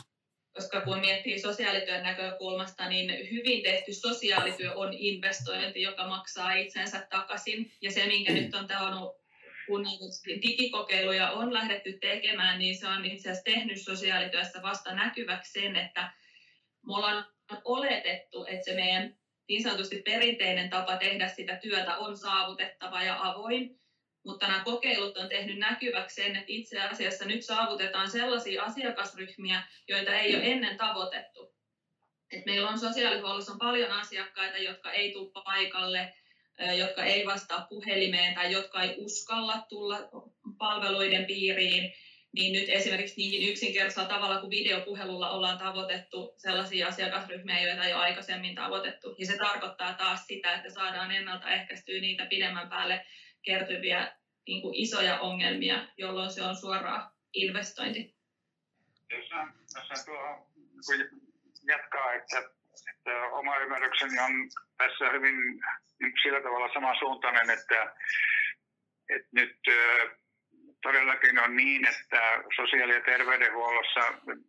[0.53, 7.73] Koska kun miettii sosiaalityön näkökulmasta, niin hyvin tehty sosiaalityö on investointi, joka maksaa itsensä takaisin.
[7.81, 8.39] Ja se, minkä mm.
[8.39, 9.17] nyt on tahonnut,
[9.67, 9.87] kun
[10.43, 16.13] digikokeiluja on lähdetty tekemään, niin se on itse asiassa tehnyt sosiaalityössä vasta näkyväksi sen, että
[16.87, 17.34] me ollaan
[17.65, 19.17] oletettu, että se meidän
[19.49, 23.81] niin sanotusti perinteinen tapa tehdä sitä työtä on saavutettava ja avoin,
[24.25, 30.15] mutta nämä kokeilut on tehnyt näkyväksi sen, että itse asiassa nyt saavutetaan sellaisia asiakasryhmiä, joita
[30.15, 31.55] ei ole ennen tavoitettu.
[32.33, 36.15] Et meillä on sosiaalihuollossa on paljon asiakkaita, jotka ei tule paikalle,
[36.79, 39.99] jotka ei vastaa puhelimeen tai jotka ei uskalla tulla
[40.59, 41.93] palveluiden piiriin
[42.35, 48.03] niin nyt esimerkiksi niinkin yksinkertaisella tavalla kuin videopuhelulla ollaan tavoitettu sellaisia asiakasryhmiä, joita ei ole
[48.03, 49.15] aikaisemmin tavoitettu.
[49.19, 53.07] Ja se tarkoittaa taas sitä, että saadaan ennaltaehkäistyä niitä pidemmän päälle
[53.43, 54.13] kertyviä
[54.47, 58.15] niin kuin isoja ongelmia, jolloin se on suoraan investointi.
[59.11, 60.45] Jos tuo
[61.67, 62.39] jatkaa, että,
[62.95, 64.33] että oma ymmärrykseni on
[64.79, 65.35] tässä hyvin
[66.01, 67.95] niin sillä tavalla samansuuntainen, että,
[69.09, 69.57] että nyt
[70.85, 72.21] todellakin on niin, että
[72.57, 74.05] sosiaali- ja terveydenhuollossa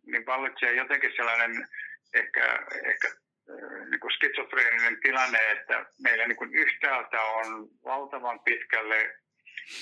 [0.06, 1.68] niin vallitsee jotenkin sellainen
[2.14, 2.46] ehkä,
[2.84, 8.98] ehkä äh, niin kuin skitsofreeninen tilanne, että meillä niin kuin yhtäältä on valtavan pitkälle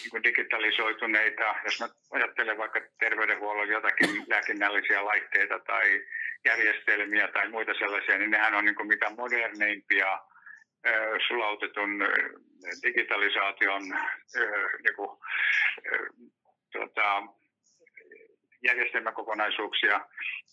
[0.01, 6.05] niin kuin digitalisoituneita, jos mä ajattelen vaikka terveydenhuollon jotakin lääkinnällisiä laitteita tai
[6.45, 10.93] järjestelmiä tai muita sellaisia, niin nehän on niin kuin mitä moderneimpia äh,
[11.27, 11.91] sulautetun
[12.83, 13.83] digitalisaation
[14.85, 15.19] niin kuin,
[16.75, 17.23] tuota,
[18.65, 20.01] järjestelmäkokonaisuuksia.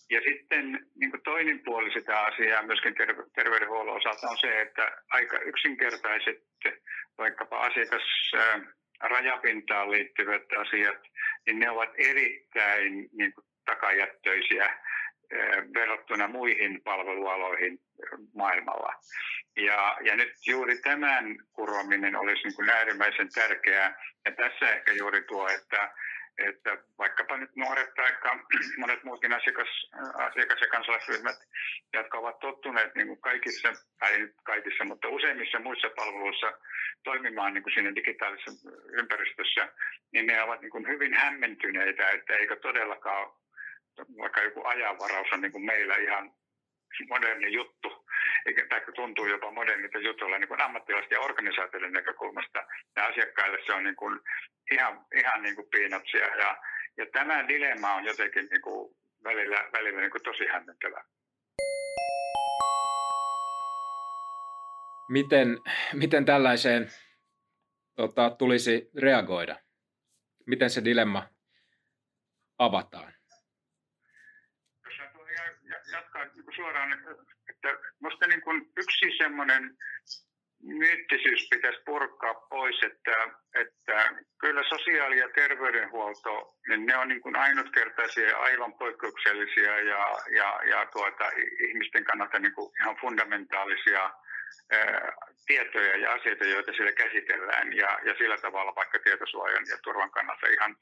[0.10, 2.96] Ja sitten niin toinen puoli sitä asiaa myöskin
[3.36, 6.44] terveydenhuollon osalta on se, että aika yksinkertaiset
[7.18, 8.04] vaikkapa asiakas
[9.02, 11.02] rajapintaan liittyvät asiat,
[11.46, 14.78] niin ne ovat erittäin niin kuin, takajättöisiä
[15.74, 17.80] verrattuna muihin palvelualoihin
[18.36, 18.94] maailmalla.
[19.58, 24.04] Ja, ja nyt juuri tämän kurominen olisi niin kuin äärimmäisen tärkeää.
[24.26, 25.94] Ja tässä ehkä juuri tuo, että,
[26.38, 28.12] että vaikkapa nyt nuoret tai
[28.78, 29.68] monet muutkin asiakas,
[30.14, 31.36] asiakas- ja kansalaisryhmät,
[31.94, 36.54] jotka ovat tottuneet niin kuin kaikissa, tai nyt kaikissa, mutta useimmissa muissa palveluissa
[37.04, 39.70] toimimaan niin kuin siinä digitaalisessa ympäristössä,
[40.12, 43.32] niin ne ovat niin kuin hyvin hämmentyneitä, että eikö todellakaan
[43.98, 46.32] vaikka joku ajanvaraus on niin kuin meillä ihan
[47.10, 48.06] moderni juttu,
[48.46, 52.60] eikä tämä tuntuu jopa modernilta jutulla niin kuin ammattilaisten ja organisaatioiden näkökulmasta.
[52.96, 54.20] Ja asiakkaille se on niin kuin
[54.72, 56.36] ihan, ihan niin kuin piinatsia.
[56.36, 56.58] Ja,
[56.98, 61.04] ja tämä dilemma on jotenkin niin kuin välillä, välillä niin kuin tosi hämmentävä.
[65.10, 65.58] Miten,
[65.94, 66.92] miten tällaiseen
[67.96, 69.56] tota, tulisi reagoida?
[70.48, 71.30] Miten se dilemma
[72.58, 73.14] avataan?
[75.92, 76.94] jatkaa niin suoraan,
[77.50, 77.70] että
[78.00, 79.78] minusta niin kuin yksi semmoinen
[80.64, 83.16] myyttisyys pitäisi purkaa pois, että,
[83.56, 83.98] että
[84.42, 90.04] kyllä sosiaali- ja terveydenhuolto, niin ne on niin kuin ainutkertaisia ja aivan poikkeuksellisia ja,
[90.40, 91.26] ja, ja tuota,
[91.70, 94.14] ihmisten kannalta niin kuin ihan fundamentaalisia
[95.46, 100.48] tietoja ja asioita, joita siellä käsitellään ja, ja sillä tavalla vaikka tietosuojan ja turvan kannalta
[100.48, 100.76] ihan,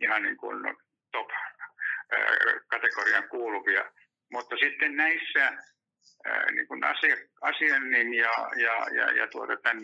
[0.00, 0.76] ihan niin kuin
[1.12, 1.30] top
[2.66, 3.84] kategorian kuuluvia.
[4.32, 5.52] Mutta sitten näissä
[6.52, 9.82] niin kuin asia, asiannin ja, ja, ja, ja tuota, tämän,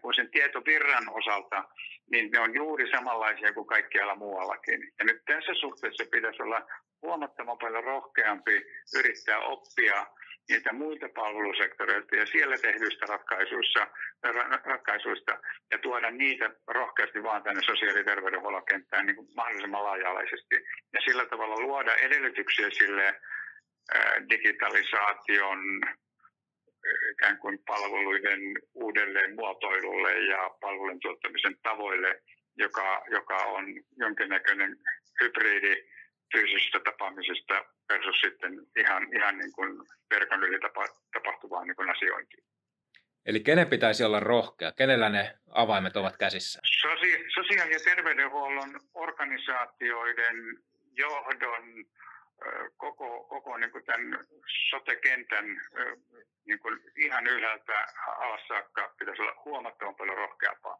[0.00, 1.64] kuin sen tietovirran osalta,
[2.10, 4.92] niin ne on juuri samanlaisia kuin kaikkialla muuallakin.
[4.98, 6.66] Ja nyt tässä suhteessa pitäisi olla
[7.02, 8.62] huomattavan paljon rohkeampi
[8.98, 10.06] yrittää oppia
[10.48, 13.86] niitä muita palvelusektoreilta ja siellä tehdyistä ratkaisuista,
[14.64, 20.54] ratkaisuista ja tuoda niitä rohkeasti vaan tänne sosiaali- ja terveydenhuollon kenttään niin kuin mahdollisimman laaja-alaisesti.
[20.92, 23.20] Ja sillä tavalla luoda edellytyksiä sille
[24.30, 25.58] digitalisaation
[27.12, 28.40] ikään kuin palveluiden
[28.74, 32.22] uudelleen muotoilulle ja palvelun tuottamisen tavoille,
[32.56, 33.64] joka, joka on
[33.96, 34.76] jonkinnäköinen
[35.20, 35.95] hybridi
[36.32, 39.70] fyysisistä tapaamisista versus sitten ihan, ihan niin kuin
[40.10, 40.58] verkon yli
[41.12, 42.44] tapahtuvaa niin kuin asiointia.
[43.26, 44.72] Eli kenen pitäisi olla rohkea?
[44.72, 46.60] Kenellä ne avaimet ovat käsissä?
[46.64, 50.36] Sosi- sosiaali- ja terveydenhuollon organisaatioiden
[50.92, 51.86] johdon
[52.76, 54.26] koko, koko niin kuin tämän
[54.70, 55.44] sote-kentän
[56.46, 60.78] niin kuin ihan ylhäältä alas saakka pitäisi olla huomattavan paljon rohkeampaa.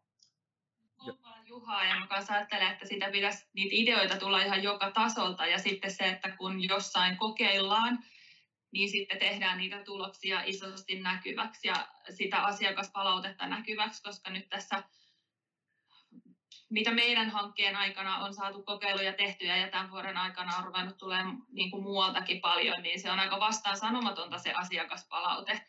[0.97, 5.47] Komppaan Juhaa ja mä kanssa ajattelen, että sitä pitäisi niitä ideoita tulla ihan joka tasolta
[5.47, 7.99] ja sitten se, että kun jossain kokeillaan,
[8.73, 14.83] niin sitten tehdään niitä tuloksia isosti näkyväksi ja sitä asiakaspalautetta näkyväksi, koska nyt tässä
[16.71, 21.43] mitä meidän hankkeen aikana on saatu kokeiluja tehtyä ja tämän vuoden aikana on ruvennut tulemaan
[21.49, 25.67] niin kuin muualtakin paljon, niin se on aika vastaan sanomatonta se asiakaspalaute.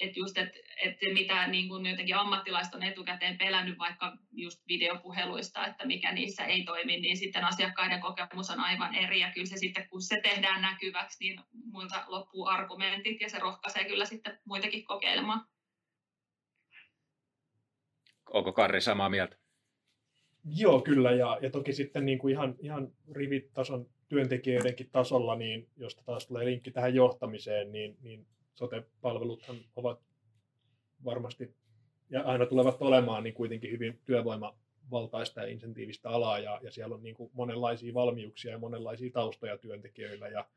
[0.00, 5.66] Että just, että et mitä niin kuin jotenkin ammattilaiset on etukäteen pelännyt vaikka just videopuheluista,
[5.66, 9.20] että mikä niissä ei toimi, niin sitten asiakkaiden kokemus on aivan eri.
[9.20, 11.40] Ja kyllä se sitten, kun se tehdään näkyväksi, niin
[11.72, 15.40] muilta loppuu argumentit ja se rohkaisee kyllä sitten muitakin kokeilemaan.
[18.30, 19.36] Onko Karri samaa mieltä?
[20.56, 21.10] Joo, kyllä.
[21.10, 26.44] Ja, ja toki sitten niin kuin ihan, ihan rivitason työntekijöidenkin tasolla, niin josta taas tulee
[26.44, 28.26] linkki tähän johtamiseen, niin, niin
[28.60, 30.00] sote-palveluthan ovat
[31.04, 31.54] varmasti
[32.10, 37.02] ja aina tulevat olemaan niin kuitenkin hyvin työvoimavaltaista ja insentiivistä alaa ja, ja siellä on
[37.02, 40.48] niin kuin monenlaisia valmiuksia ja monenlaisia taustoja työntekijöillä ja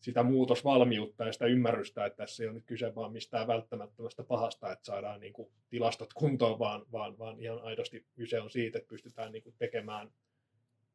[0.00, 4.72] sitä muutosvalmiutta ja sitä ymmärrystä, että tässä ei ole nyt kyse vaan mistään välttämättömästä pahasta,
[4.72, 8.88] että saadaan niin kuin tilastot kuntoon, vaan, vaan, vaan ihan aidosti kyse on siitä, että
[8.88, 10.10] pystytään niin kuin tekemään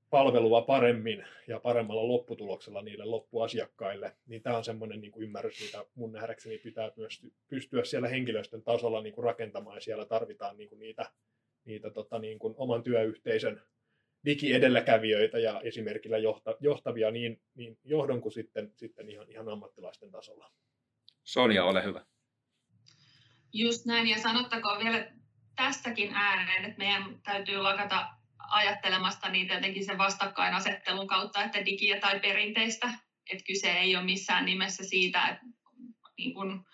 [0.10, 5.86] palvelua paremmin ja paremmalla lopputuloksella niille loppuasiakkaille, niin tämä on semmoinen niin kuin ymmärrys, mitä
[5.96, 10.70] mun nähdäkseni pitää myös pystyä siellä henkilöstön tasolla niin kuin rakentamaan, ja siellä tarvitaan niin
[10.70, 11.12] kuin niitä,
[11.66, 13.62] niitä tota, niin kuin oman työyhteisön
[14.26, 16.18] digiedelläkävijöitä ja esimerkillä
[16.60, 20.52] johtavia niin, niin johdon kuin sitten, sitten ihan, ihan ammattilaisten tasolla.
[21.24, 22.06] Sonja, ole hyvä.
[23.54, 25.12] Just näin, ja sanottakoon vielä
[25.56, 28.19] tässäkin ääneen, että meidän täytyy lakata
[28.50, 32.94] ajattelemasta niitä jotenkin sen vastakkainasettelun kautta, että digiä tai perinteistä,
[33.30, 35.46] että kyse ei ole missään nimessä siitä, että
[36.18, 36.66] niin kun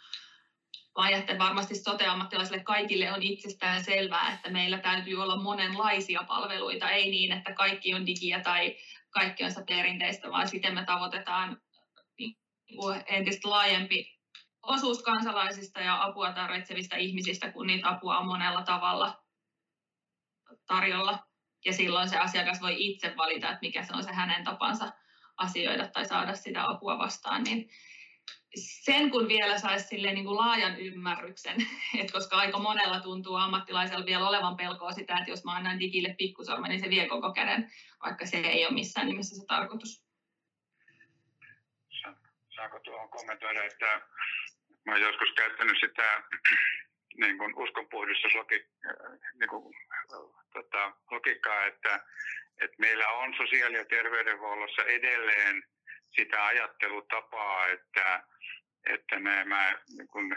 [1.14, 7.32] että varmasti sote-ammattilaisille kaikille on itsestään selvää, että meillä täytyy olla monenlaisia palveluita, ei niin,
[7.32, 8.78] että kaikki on digiä tai
[9.10, 11.62] kaikki on perinteistä, vaan siten me tavoitetaan
[12.20, 12.36] niin
[13.08, 14.16] entistä laajempi
[14.62, 19.24] osuus kansalaisista ja apua tarvitsevista ihmisistä, kun niitä apua on monella tavalla
[20.68, 21.20] tarjolla.
[21.66, 24.92] Ja silloin se asiakas voi itse valita, että mikä se on se hänen tapansa
[25.38, 27.44] asioida tai saada sitä apua vastaan.
[27.44, 27.70] Niin
[28.56, 31.56] sen kun vielä saisi niin kuin laajan ymmärryksen,
[32.00, 36.16] että koska aika monella tuntuu ammattilaisella vielä olevan pelkoa sitä, että jos mä annan digille
[36.18, 37.72] pikkusormen, niin se vie koko käden,
[38.06, 40.06] vaikka se ei ole missään nimessä se tarkoitus.
[42.56, 44.02] Saako tuohon kommentoida, että
[44.86, 46.24] mä olen joskus käyttänyt sitä
[47.22, 48.92] niin kuin uskonpuhdistuslogiikkaa,
[49.40, 49.76] niin kuin,
[50.56, 51.94] tota, logiikkaa, että,
[52.62, 55.64] että meillä on sosiaali- ja terveydenhuollossa edelleen
[56.16, 58.24] sitä ajattelutapaa, että,
[58.90, 60.36] että nämä niin kuin,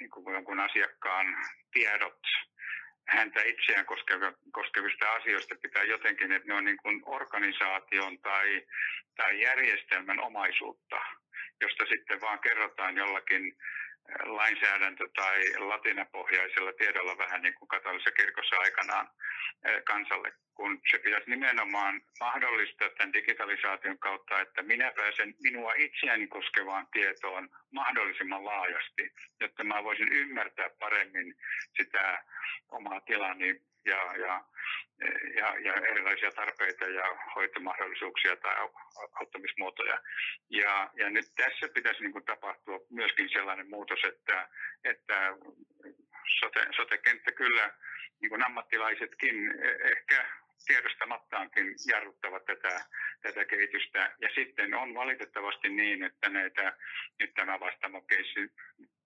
[0.00, 1.26] niin kuin jonkun asiakkaan
[1.72, 2.20] tiedot
[3.08, 3.86] häntä itseään
[4.52, 8.66] koskevista asioista pitää jotenkin, että ne on niin kuin organisaation tai,
[9.16, 10.96] tai järjestelmän omaisuutta,
[11.60, 13.56] josta sitten vaan kerrotaan jollakin
[14.24, 19.08] lainsäädäntö- tai latinapohjaisella tiedolla vähän niin kuin katolisessa kirkossa aikanaan
[19.84, 26.86] kansalle, kun se pitäisi nimenomaan mahdollistaa tämän digitalisaation kautta, että minä pääsen minua itseäni koskevaan
[26.92, 31.34] tietoon mahdollisimman laajasti, jotta mä voisin ymmärtää paremmin
[31.76, 32.24] sitä
[32.68, 34.44] omaa tilani ja, ja,
[35.34, 37.04] ja, ja erilaisia tarpeita ja
[37.36, 38.54] hoitomahdollisuuksia tai
[39.20, 39.98] auttamismuotoja.
[40.50, 44.48] Ja, ja nyt tässä pitäisi niin kuin tapahtua myöskin sellainen muutos, että,
[44.84, 45.36] että
[46.40, 47.70] sote, sote-kenttä kyllä
[48.20, 49.34] niin kuin ammattilaisetkin
[49.92, 50.26] ehkä
[50.66, 52.84] tiedostamattaankin jarruttavat tätä,
[53.22, 54.14] tätä kehitystä.
[54.20, 56.76] Ja sitten on valitettavasti niin, että näitä,
[57.20, 58.52] nyt tämä vastaamokeissi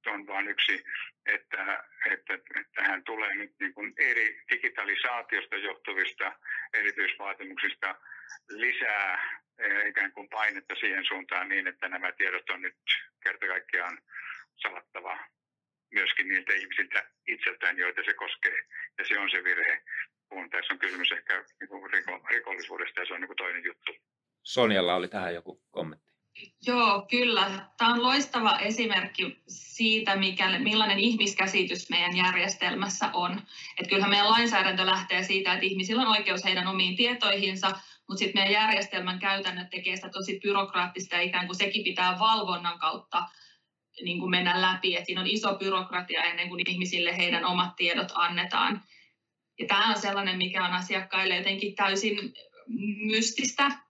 [0.07, 0.85] on vain yksi,
[1.27, 2.39] että, että,
[2.75, 6.33] tähän tulee nyt niin kuin eri digitalisaatiosta johtuvista
[6.75, 7.95] erityisvaatimuksista
[8.49, 12.77] lisää eh, ikään kuin painetta siihen suuntaan niin, että nämä tiedot on nyt
[13.23, 13.99] kerta kaikkiaan
[14.57, 15.19] salattava
[15.95, 18.59] myöskin niiltä ihmisiltä itseltään, joita se koskee.
[18.99, 19.83] Ja se on se virhe,
[20.29, 23.93] kun tässä on kysymys ehkä niin rikollisuudesta ja se on niin toinen juttu.
[24.43, 26.04] Sonjalla oli tähän joku kommentti.
[26.67, 27.69] Joo, kyllä.
[27.79, 33.33] Tämä on loistava esimerkki siitä, mikä, millainen ihmiskäsitys meidän järjestelmässä on.
[33.79, 37.71] Että kyllähän meidän lainsäädäntö lähtee siitä, että ihmisillä on oikeus heidän omiin tietoihinsa,
[38.09, 42.79] mutta sitten meidän järjestelmän käytännöt tekee sitä tosi byrokraattista ja ikään kuin sekin pitää valvonnan
[42.79, 43.29] kautta
[44.03, 44.97] niin kuin mennä läpi.
[44.97, 48.83] Et siinä on iso byrokratia ennen kuin ihmisille heidän omat tiedot annetaan.
[49.59, 52.35] Ja tämä on sellainen, mikä on asiakkaille jotenkin täysin
[53.07, 53.84] mystistä,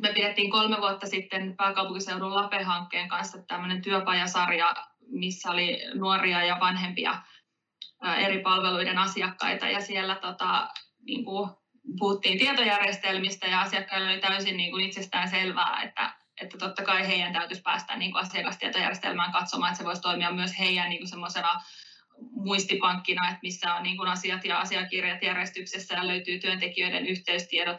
[0.00, 4.74] me pidettiin kolme vuotta sitten pääkaupunkiseudun LAPE-hankkeen kanssa tämmöinen työpajasarja,
[5.08, 7.22] missä oli nuoria ja vanhempia
[8.18, 9.66] eri palveluiden asiakkaita.
[9.66, 10.68] Ja siellä tota,
[11.06, 11.50] niin kuin
[11.98, 17.32] puhuttiin tietojärjestelmistä ja asiakkaille oli täysin niin kuin itsestään selvää, että, että totta kai heidän
[17.32, 21.60] täytyisi päästä niin kuin asiakastietojärjestelmään katsomaan, että se voisi toimia myös heidän niin kuin semmoisena
[22.30, 27.78] muistipankkina, että missä on niin kuin asiat ja asiakirjat järjestyksessä ja löytyy työntekijöiden yhteystiedot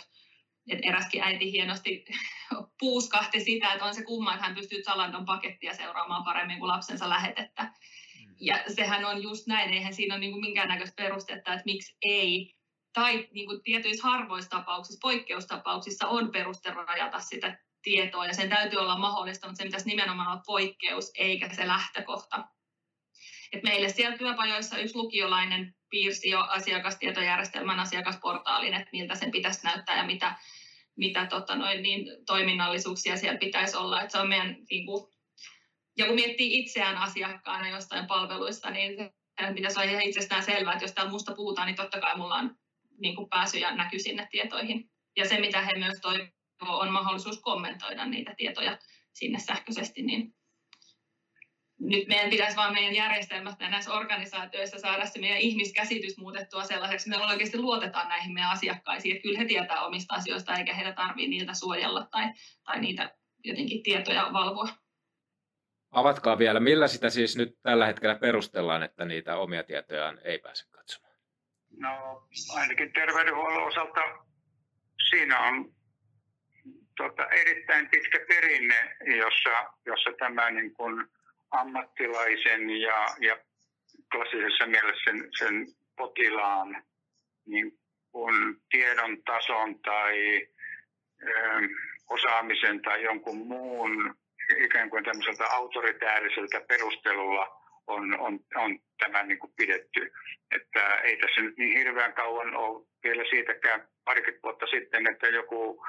[0.69, 2.05] et eräskin äiti hienosti
[2.79, 7.09] puuskahti sitä, että on se kumma, että hän pystyy Zalandon pakettia seuraamaan paremmin kuin lapsensa
[7.09, 7.63] lähetettä.
[7.63, 8.35] Mm.
[8.39, 12.53] Ja sehän on just näin, eihän siinä ole niin minkäännäköistä perustetta, että miksi ei.
[12.93, 18.79] Tai niin kuin tietyissä harvoissa tapauksissa, poikkeustapauksissa on peruste rajata sitä tietoa ja sen täytyy
[18.79, 22.47] olla mahdollista, mutta se pitäisi nimenomaan olla poikkeus eikä se lähtökohta.
[23.53, 29.97] Et meille siellä työpajoissa yksi lukiolainen piirsi jo asiakastietojärjestelmän asiakasportaalin, että miltä sen pitäisi näyttää
[29.97, 30.35] ja mitä,
[30.95, 34.01] mitä tota noin, niin, toiminnallisuuksia siellä pitäisi olla.
[34.01, 35.13] Että se on meidän, niin kuin,
[35.97, 40.83] ja kun miettii itseään asiakkaana jostain palveluista, niin se pitäisi olla ihan itsestään selvää, että
[40.83, 42.55] jos täällä musta puhutaan, niin totta kai mulla on
[42.99, 44.89] niin kuin pääsy ja näky sinne tietoihin.
[45.17, 48.77] Ja se, mitä he myös toivoo, on mahdollisuus kommentoida niitä tietoja
[49.13, 50.35] sinne sähköisesti, niin
[51.79, 57.09] nyt meidän pitäisi vaan meidän järjestelmästä ja näissä organisaatioissa saada se meidän ihmiskäsitys muutettua sellaiseksi,
[57.09, 60.93] että me oikeasti luotetaan näihin meidän asiakkaisiin, että kyllä he tietää omista asioista, eikä heitä
[60.93, 62.23] tarvitse niiltä suojella tai,
[62.63, 64.67] tai niitä jotenkin tietoja valvoa.
[65.91, 70.65] Avatkaa vielä, millä sitä siis nyt tällä hetkellä perustellaan, että niitä omia tietojaan ei pääse
[70.71, 71.13] katsomaan?
[71.77, 72.23] No
[72.55, 74.01] ainakin terveydenhuollon osalta
[75.09, 75.73] siinä on
[76.97, 79.49] tota, erittäin pitkä perinne, jossa,
[79.85, 81.09] jossa tämä niin kuin,
[81.53, 83.37] ammattilaisen ja, ja
[84.11, 86.83] klassisessa mielessä sen, sen potilaan
[87.45, 87.71] niin
[88.11, 90.47] kun tiedon tason tai
[91.27, 91.61] ö,
[92.09, 94.15] osaamisen tai jonkun muun
[94.57, 100.11] ikään kuin tämmöiseltä autoritääriseltä perustelulla on, on, on tämä niin kuin pidetty.
[100.55, 105.85] Että ei tässä nyt niin hirveän kauan ole vielä siitäkään parikymmentä vuotta sitten, että joku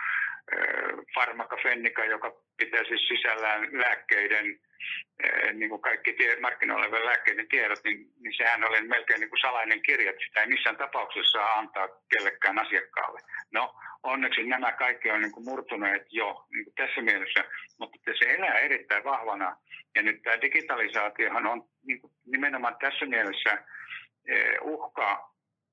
[1.15, 4.61] farmakafennika, joka pitäisi sisällään lääkkeiden
[5.53, 9.41] niin kuin kaikki tie, markkinoilla olevien lääkkeiden tiedot, niin, niin sehän oli melkein niin kuin
[9.41, 13.21] salainen kirja, että sitä ei missään tapauksessa saa antaa kellekään asiakkaalle.
[13.53, 17.45] No, onneksi nämä kaikki on niin kuin murtuneet jo niin kuin tässä mielessä,
[17.79, 19.57] mutta se elää erittäin vahvana.
[19.95, 23.65] Ja nyt tämä digitalisaatiohan on niin kuin nimenomaan tässä mielessä
[24.63, 25.31] uhka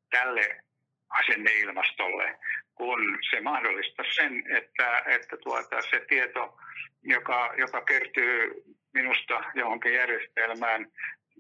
[0.10, 0.64] tälle
[1.10, 2.40] asenneilmastolle,
[2.76, 6.58] kun se mahdollistaa sen, että, että tuota, se tieto,
[7.04, 8.64] joka, joka kertyy
[8.94, 10.92] minusta johonkin järjestelmään,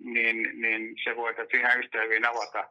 [0.03, 2.69] niin, niin se voitaisiin ihan yhtä hyvin avata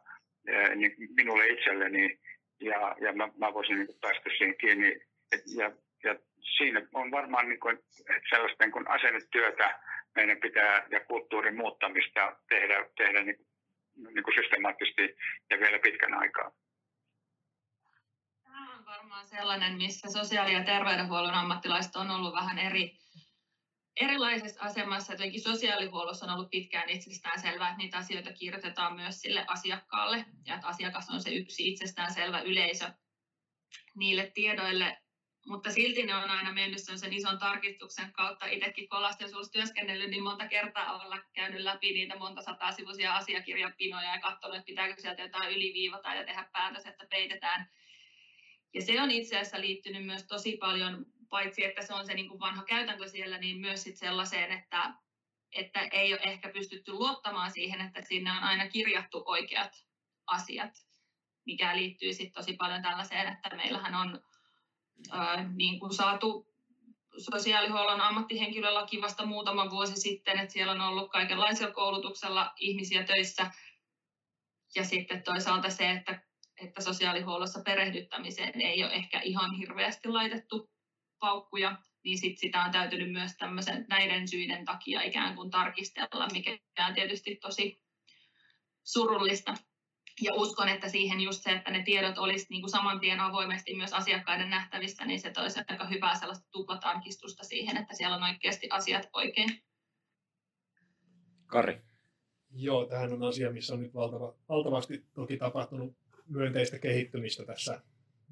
[0.75, 2.19] niin minulle itselleni
[2.59, 5.01] ja, ja mä, mä voisin niin päästä siihen kiinni.
[5.31, 5.71] Et, ja,
[6.03, 6.15] ja
[6.57, 9.79] siinä on varmaan niin kuin, että sellaista niin asennetyötä
[10.15, 13.37] meidän pitää ja kulttuurin muuttamista tehdä, tehdä niin,
[13.95, 15.15] niin kuin systemaattisesti
[15.49, 16.51] ja vielä pitkän aikaa
[19.21, 22.97] varmaan sellainen, missä sosiaali- ja terveydenhuollon ammattilaiset on ollut vähän eri,
[23.95, 25.13] erilaisessa asemassa.
[25.13, 30.55] Jotenkin sosiaalihuollossa on ollut pitkään itsestään selvää, että niitä asioita kirjoitetaan myös sille asiakkaalle ja
[30.55, 32.91] että asiakas on se yksi itsestään selvä yleisö
[33.95, 34.97] niille tiedoille,
[35.47, 38.45] mutta silti ne on aina mennyt sen ison tarkistuksen kautta.
[38.45, 44.13] Itsekin kun lastensuojelussa työskennellyt, niin monta kertaa olla käynyt läpi niitä monta sataa sivuisia asiakirjapinoja
[44.15, 47.69] ja katsonut, että pitääkö sieltä jotain yliviivata ja tehdä päätös, että peitetään
[48.73, 52.29] ja se on itse asiassa liittynyt myös tosi paljon, paitsi että se on se niin
[52.29, 54.93] kuin vanha käytäntö siellä, niin myös sit sellaiseen, että,
[55.55, 59.85] että ei ole ehkä pystytty luottamaan siihen, että sinne on aina kirjattu oikeat
[60.27, 60.71] asiat,
[61.45, 64.21] mikä liittyy sitten tosi paljon tällaiseen, että meillähän on
[65.11, 66.47] ää, niin kuin saatu
[67.17, 73.51] sosiaalihuollon ammattihenkilölaki vasta muutama vuosi sitten, että siellä on ollut kaikenlaisella koulutuksella ihmisiä töissä.
[74.75, 76.21] Ja sitten toisaalta se, että
[76.61, 80.69] että sosiaalihuollossa perehdyttämiseen ei ole ehkä ihan hirveästi laitettu
[81.21, 86.57] paukkuja, niin sit sitä on täytynyt myös tämmöisen, näiden syiden takia ikään kuin tarkistella, mikä
[86.87, 87.81] on tietysti tosi
[88.83, 89.53] surullista.
[90.21, 93.75] Ja uskon, että siihen just se, että ne tiedot olisi niin kuin saman tien avoimesti
[93.75, 98.67] myös asiakkaiden nähtävissä, niin se toisi aika hyvää sellaista tuplatarkistusta siihen, että siellä on oikeasti
[98.69, 99.63] asiat oikein.
[101.47, 101.81] Kari.
[102.53, 105.97] Joo, tähän on asia, missä on nyt valtava, valtavasti toki tapahtunut
[106.27, 107.81] myönteistä kehittymistä tässä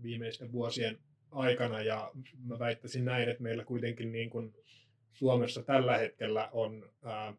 [0.01, 0.99] viimeisten vuosien
[1.31, 2.11] aikana ja
[2.45, 4.53] mä väittäisin näin, että meillä kuitenkin niin kuin
[5.13, 7.33] Suomessa tällä hetkellä on, ää,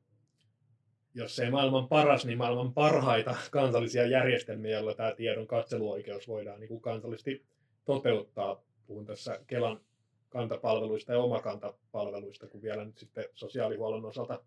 [1.14, 6.68] jos ei maailman paras, niin maailman parhaita kansallisia järjestelmiä, joilla tämä tiedon katseluoikeus voidaan niin
[6.68, 7.45] kuin kansallisesti
[7.84, 8.62] toteuttaa.
[8.86, 9.80] Puhun tässä Kelan
[10.28, 14.43] kantapalveluista ja omakantapalveluista, kun vielä nyt sitten sosiaalihuollon osalta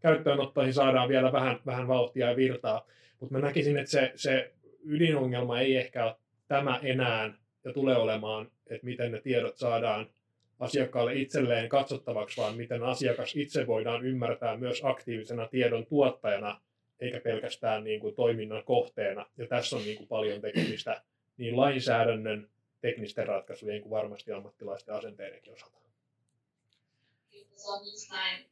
[0.00, 2.86] käyttöönottoihin saadaan vielä vähän, vähän vauhtia ja virtaa.
[3.20, 6.16] Mutta mä näkisin, että se, se ydinongelma ei ehkä ole
[6.48, 7.32] tämä enää
[7.64, 10.10] ja tulee olemaan, että miten ne tiedot saadaan
[10.58, 16.60] asiakkaalle itselleen katsottavaksi, vaan miten asiakas itse voidaan ymmärtää myös aktiivisena tiedon tuottajana,
[17.00, 19.26] eikä pelkästään niin kuin toiminnan kohteena.
[19.36, 21.02] Ja tässä on niin kuin paljon tekemistä
[21.36, 22.50] niin lainsäädännön,
[22.80, 25.76] teknisten ratkaisujen kuin varmasti ammattilaisten asenteidenkin osalta.
[27.56, 28.46] Se on just näin,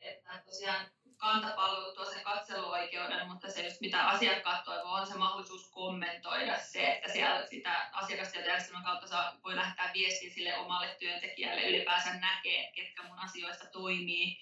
[0.00, 0.86] että tosiaan
[1.18, 6.92] kantapalvelu tuo sen katseluoikeuden, mutta se just mitä asiakkaat toivoo on se mahdollisuus kommentoida se,
[6.92, 13.02] että siellä sitä asiakastietojärjestelmän kautta saa, voi lähettää viestiä sille omalle työntekijälle, ylipäänsä näkee, ketkä
[13.02, 14.40] mun asioista toimii.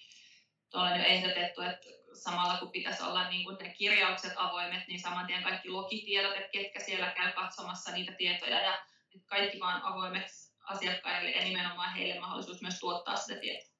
[0.70, 5.00] Tuolla on jo ehdotettu, että samalla kun pitäisi olla niin kuin ne kirjaukset avoimet, niin
[5.00, 8.78] saman tien kaikki logitiedot, että ketkä siellä käy katsomassa niitä tietoja ja
[9.26, 13.75] kaikki vaan avoimeksi asiakkaille ja nimenomaan heille mahdollisuus myös tuottaa sitä tietoa.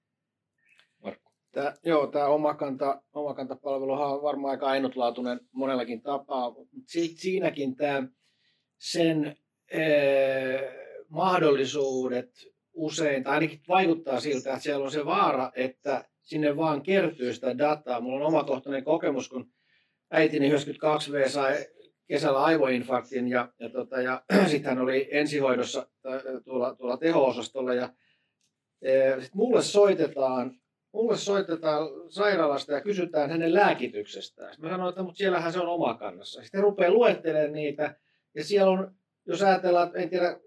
[1.56, 6.54] Tämä, joo, tämä omakanta, omakantapalveluhan on varmaan aika ainutlaatuinen monellakin tapaa.
[6.86, 8.08] Si, siinäkin tämä
[8.78, 9.36] sen
[9.72, 10.72] ee,
[11.08, 12.30] mahdollisuudet
[12.72, 17.58] usein, tai ainakin vaikuttaa siltä, että siellä on se vaara, että sinne vaan kertyy sitä
[17.58, 18.00] dataa.
[18.00, 19.50] Mulla on omakohtainen kokemus, kun
[20.10, 21.66] äitini 92V sai
[22.06, 25.86] kesällä aivoinfarktin ja, ja, tota, ja sitten hän oli ensihoidossa
[26.44, 27.92] tuolla, tuolla teho-osastolla ja
[28.82, 30.60] e, sit mulle soitetaan
[30.96, 34.54] mulle soitetaan sairaalasta ja kysytään hänen lääkityksestään.
[34.58, 36.42] Mä sanoin, että mutta siellähän se on omakannassa.
[36.42, 37.94] Sitten rupeaa luettelemaan niitä
[38.34, 38.94] ja siellä on,
[39.26, 40.38] jos ajatellaan, en tiedä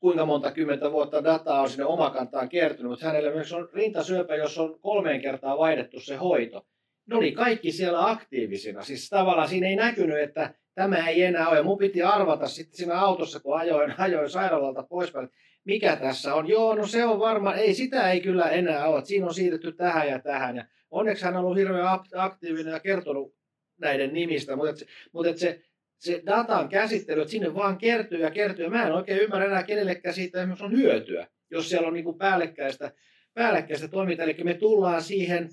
[0.00, 4.58] kuinka monta kymmentä vuotta dataa on sinne omakantaan kertynyt, mutta hänellä myös on rintasyöpä, jos
[4.58, 6.66] on kolmeen kertaa vaihdettu se hoito.
[7.06, 8.82] Ne oli kaikki siellä aktiivisina.
[8.82, 11.62] Siis tavallaan siinä ei näkynyt, että tämä ei enää ole.
[11.62, 15.28] Mun piti arvata sitten siinä autossa, kun ajoin, ajoin sairaalalta poispäin,
[15.64, 16.48] mikä tässä on.
[16.48, 19.04] Joo, no se on varmaan, ei sitä ei kyllä enää ole.
[19.04, 20.56] Siinä on siirretty tähän ja tähän.
[20.56, 23.34] Ja onneksi hän on ollut hirveän aktiivinen ja kertonut
[23.80, 25.62] näiden nimistä, mutta, se, mutta se,
[25.98, 28.68] se datan käsittely, että sinne vaan kertyy ja kertyy.
[28.68, 32.18] Mä en oikein ymmärrä enää kenellekään siitä esimerkiksi on hyötyä, jos siellä on niin kuin
[32.18, 32.92] päällekkäistä,
[33.34, 34.24] päällekkäistä toimintaa.
[34.24, 35.48] Eli me tullaan siihen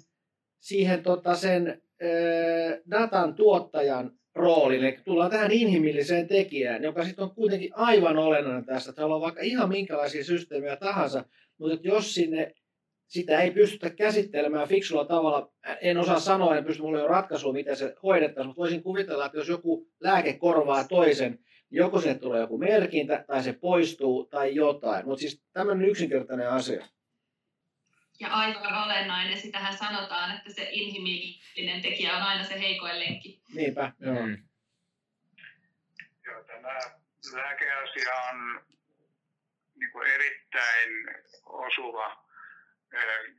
[0.60, 1.82] siihen tota sen
[2.92, 8.90] datan tuottajan rooliin, eli tullaan tähän inhimilliseen tekijään, joka sitten on kuitenkin aivan olennainen tässä,
[8.90, 11.26] että on vaikka ihan minkälaisia systeemejä tahansa,
[11.58, 12.54] mutta jos sinne
[13.08, 15.52] sitä ei pystytä käsittelemään fiksulla tavalla.
[15.82, 19.26] En osaa sanoa, en pysty, mulla ei ole ratkaisua, miten se hoidettaisiin, mutta voisin kuvitella,
[19.26, 21.32] että jos joku lääke korvaa toisen,
[21.70, 25.06] niin joko sinne tulee joku merkintä, tai se poistuu, tai jotain.
[25.06, 26.86] Mutta siis tämmöinen yksinkertainen asia.
[28.20, 33.42] Ja aivan olennainen, sitähän sanotaan, että se inhimillinen tekijä on aina se heikoin lenkki.
[33.54, 34.26] Niinpä, joo.
[34.26, 34.38] Mm.
[36.26, 36.80] Joo, tämä
[37.34, 38.66] lääkeasia on
[39.76, 40.90] niin kuin erittäin
[41.46, 42.30] osuva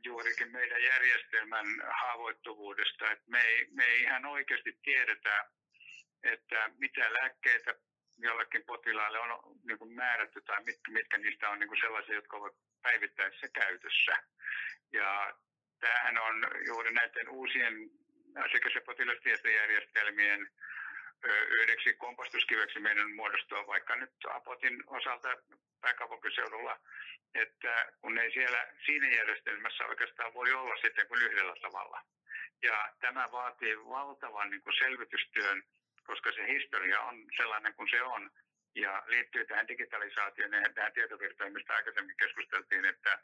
[0.03, 1.65] juurikin meidän järjestelmän
[2.01, 3.11] haavoittuvuudesta.
[3.11, 5.45] Että me, ei, me ei ihan oikeasti tiedetä,
[6.23, 7.75] että mitä lääkkeitä
[8.21, 9.29] jollakin potilaalle on
[9.63, 14.23] niin kuin määrätty tai mitkä, mitkä niistä on niin kuin sellaisia, jotka ovat päivittäisessä käytössä.
[14.93, 15.33] Ja
[15.79, 17.73] tämähän on juuri näiden uusien
[18.35, 20.51] asiakas- ja potilastietojärjestelmien
[21.49, 25.37] yhdeksi kompastuskiveksi meidän muodostua vaikka nyt Apotin osalta
[25.81, 26.79] pääkaupunkiseudulla,
[27.35, 32.01] että kun ei siellä siinä järjestelmässä oikeastaan voi olla sitten kuin yhdellä tavalla.
[32.63, 35.63] Ja tämä vaatii valtavan niin kuin selvitystyön,
[36.11, 38.31] koska se historia on sellainen kuin se on.
[38.75, 43.19] Ja liittyy tähän digitalisaatioon ja tähän tietovirtoihin, mistä aikaisemmin keskusteltiin, että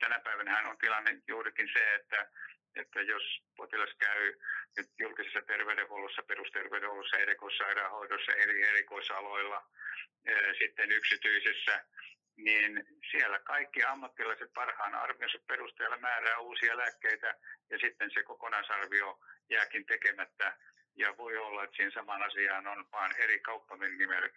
[0.00, 2.30] tänä päivänä on tilanne juurikin se, että
[2.76, 3.22] että jos
[3.56, 4.34] potilas käy
[4.76, 9.60] nyt julkisessa terveydenhuollossa, perusterveydenhuollossa, erikoissairaanhoidossa, eri erikoisaloilla,
[10.58, 11.84] sitten yksityisessä,
[12.36, 17.34] niin siellä kaikki ammattilaiset parhaan arvionsa perusteella määrää uusia lääkkeitä
[17.70, 19.18] ja sitten se kokonaisarvio
[19.50, 20.56] jääkin tekemättä.
[20.96, 23.42] Ja voi olla, että siinä saman asiaan on vain eri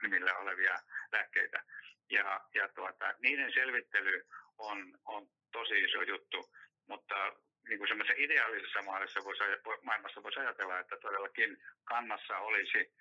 [0.01, 0.79] nimillä olevia
[1.11, 1.63] lääkkeitä.
[2.09, 4.27] Ja, ja tuota, niiden selvittely
[4.57, 6.49] on, on tosi iso juttu,
[6.87, 7.33] mutta
[7.67, 9.43] niin kuin semmoisessa ideaalisessa maailmassa voisi,
[9.83, 12.93] maailmassa voisi ajatella, että todellakin kannassa olisi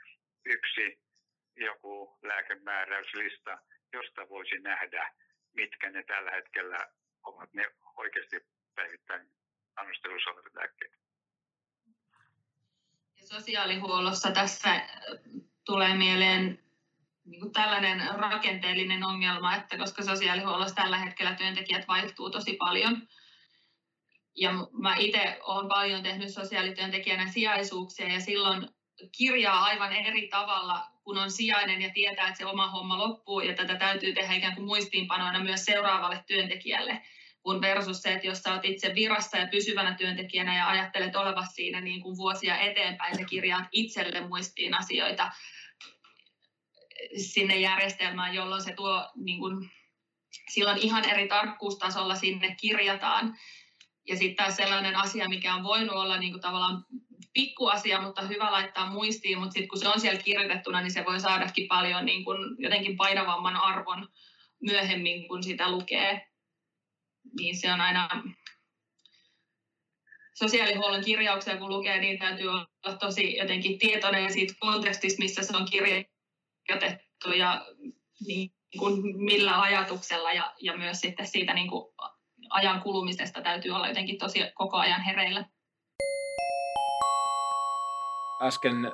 [0.45, 1.01] yksi
[1.57, 3.59] joku lääkemääräyslista,
[3.93, 5.13] josta voisi nähdä,
[5.55, 6.89] mitkä ne tällä hetkellä
[7.23, 8.37] ovat ne oikeasti
[8.75, 9.27] päivittäin
[9.77, 11.06] annostelussa olevat lääkkeet.
[13.29, 14.85] Sosiaalihuollossa tässä äh,
[15.65, 16.59] tulee mieleen
[17.25, 23.09] niin kuin tällainen rakenteellinen ongelma, että koska sosiaalihuollossa tällä hetkellä työntekijät vaihtuu tosi paljon,
[24.35, 28.69] ja mä itse olen paljon tehnyt sosiaalityöntekijänä sijaisuuksia ja silloin
[29.19, 33.55] kirjaa aivan eri tavalla, kun on sijainen ja tietää, että se oma homma loppuu ja
[33.55, 37.03] tätä täytyy tehdä ikään kuin muistiinpanoina myös seuraavalle työntekijälle,
[37.47, 41.55] kun versus se, että jos sä oot itse virassa ja pysyvänä työntekijänä ja ajattelet olevasi
[41.55, 45.31] siinä niin kuin vuosia eteenpäin, sä kirjaat itselle muistiin asioita
[47.17, 49.71] sinne järjestelmään, jolloin se tuo niin kuin,
[50.51, 53.37] silloin ihan eri tarkkuustasolla sinne kirjataan.
[54.09, 56.85] Ja sitten taas sellainen asia, mikä on voinut olla niin kuin tavallaan
[57.35, 61.21] pikkuasia, mutta hyvä laittaa muistiin, mutta sitten kun se on siellä kirjoitettuna, niin se voi
[61.21, 64.09] saadakin paljon niin kuin jotenkin painavamman arvon
[64.63, 66.36] myöhemmin, kun sitä lukee.
[67.37, 68.09] Niin se on aina
[70.35, 75.67] sosiaalihuollon kirjauksia, kun lukee, niin täytyy olla tosi jotenkin tietoinen siitä kontekstista, missä se on
[75.71, 77.67] kirjoitettu ja
[78.27, 81.95] niin kuin millä ajatuksella ja, ja myös sitten siitä niin kuin
[82.51, 85.45] ajan kulumisesta täytyy olla jotenkin tosi koko ajan hereillä.
[88.43, 88.93] Äsken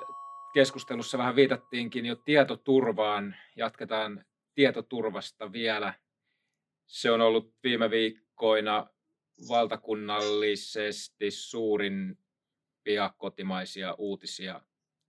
[0.54, 3.36] keskustelussa vähän viitattiinkin jo tietoturvaan.
[3.56, 4.24] Jatketaan
[4.54, 5.94] tietoturvasta vielä.
[6.86, 7.90] Se on ollut viime
[8.32, 8.86] viikkoina
[9.48, 12.18] valtakunnallisesti suurin
[13.16, 14.60] kotimaisia uutisia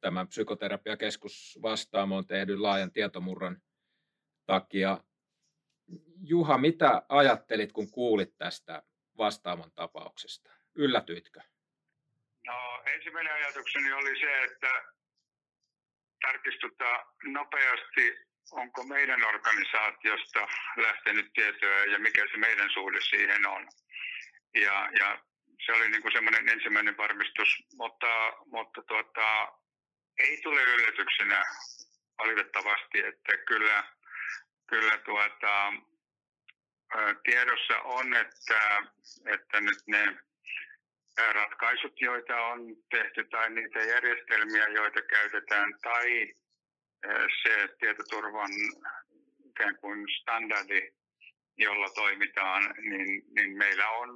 [0.02, 3.58] tämän psykoterapiakeskus vastaamoon tehdyn laajan tietomurron
[4.46, 5.04] takia.
[6.24, 8.84] Juha, mitä ajattelit, kun kuulit tästä
[9.18, 10.52] vastaamon tapauksesta?
[10.76, 11.40] Yllätyitkö?
[12.48, 14.72] No ensimmäinen ajatukseni oli se, että
[16.22, 23.68] tarkistuta nopeasti, onko meidän organisaatiosta lähtenyt tietoa ja mikä se meidän suhde siihen on.
[24.56, 25.20] Ja, ja
[25.66, 29.54] se oli niin kuin semmoinen ensimmäinen varmistus, mutta, mutta tuota,
[30.18, 31.44] ei tule yllätyksenä
[32.18, 33.84] valitettavasti, että kyllä
[34.74, 35.74] kyllä tuota,
[37.24, 38.84] tiedossa on, että,
[39.26, 40.18] että nyt ne
[41.34, 46.34] ratkaisut, joita on tehty tai niitä järjestelmiä, joita käytetään tai
[47.44, 48.52] se tietoturvan
[49.50, 50.92] ikään kuin standardi,
[51.58, 54.10] jolla toimitaan, niin, niin meillä on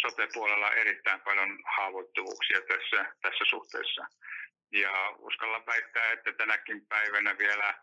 [0.00, 4.06] sote-puolella erittäin paljon haavoittuvuuksia tässä, tässä suhteessa.
[4.72, 7.74] Ja uskallan väittää, että tänäkin päivänä vielä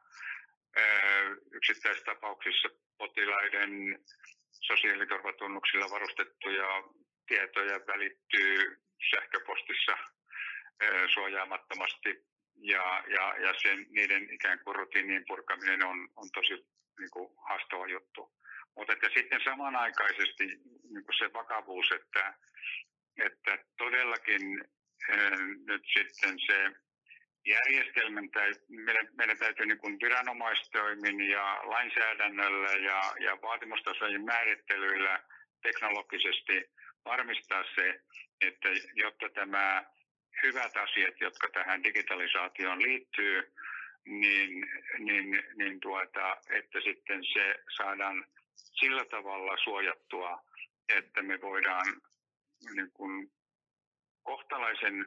[1.51, 3.71] yksittäistapauksissa potilaiden
[4.51, 6.67] sosiaaliturvatunnuksilla varustettuja
[7.27, 8.77] tietoja välittyy
[9.11, 9.97] sähköpostissa
[11.13, 12.25] suojaamattomasti
[12.61, 16.53] ja, ja, ja sen, niiden ikään kuin rutiinien purkaminen on, on tosi
[16.99, 18.33] niin kuin, haastava juttu.
[18.75, 20.45] Mutta että sitten samanaikaisesti
[20.93, 22.33] niin kuin se vakavuus, että,
[23.25, 24.41] että todellakin
[25.67, 26.71] nyt sitten se
[27.45, 35.23] järjestelmän, tai meidän, meidän täytyy niin kuin viranomaistoimin ja lainsäädännöllä ja, ja vaatimustasojen määrittelyillä
[35.61, 36.65] teknologisesti
[37.05, 38.01] varmistaa se,
[38.41, 39.85] että jotta tämä
[40.43, 43.53] hyvät asiat, jotka tähän digitalisaatioon liittyy,
[44.05, 44.67] niin,
[44.97, 48.25] niin, niin tuota, että sitten se saadaan
[48.55, 50.43] sillä tavalla suojattua,
[50.89, 52.01] että me voidaan
[52.75, 53.31] niin kuin
[54.23, 55.05] kohtalaisen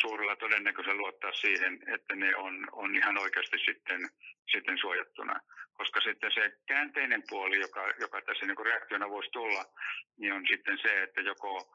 [0.00, 4.08] suurella todennäköisellä luottaa siihen, että ne on, on ihan oikeasti sitten,
[4.52, 5.40] sitten suojattuna.
[5.72, 9.64] Koska sitten se käänteinen puoli, joka, joka tässä niin reaktiona voisi tulla,
[10.18, 11.74] niin on sitten se, että joko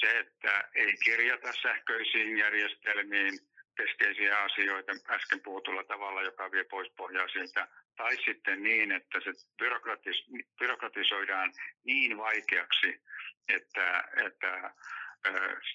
[0.00, 3.38] se, että ei kirjata sähköisiin järjestelmiin
[3.76, 9.30] keskeisiä asioita äsken puhutulla tavalla, joka vie pois pohjaa siltä, tai sitten niin, että se
[9.58, 10.24] byrokratis,
[10.58, 11.52] byrokratisoidaan
[11.84, 13.02] niin vaikeaksi,
[13.48, 14.74] että, että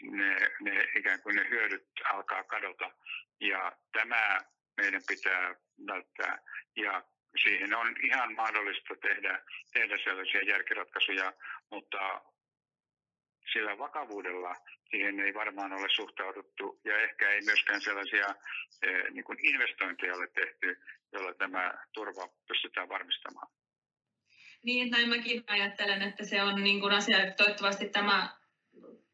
[0.01, 2.91] ne, ne ikään kuin ne hyödyt alkaa kadota.
[3.39, 4.39] Ja tämä
[4.77, 5.55] meidän pitää
[5.87, 6.39] välttää.
[6.75, 7.03] Ja
[7.43, 9.41] siihen on ihan mahdollista tehdä,
[9.73, 11.33] tehdä sellaisia järkiratkaisuja,
[11.71, 12.21] mutta
[13.53, 14.55] sillä vakavuudella
[14.89, 18.35] siihen ei varmaan ole suhtauduttu ja ehkä ei myöskään sellaisia
[18.83, 20.77] eh, niin kuin investointeja ole tehty,
[21.11, 23.47] joilla tämä turva pystytään varmistamaan.
[24.63, 28.29] Niin, näin mäkin ajattelen, että se on niin kuin asia, että toivottavasti tämä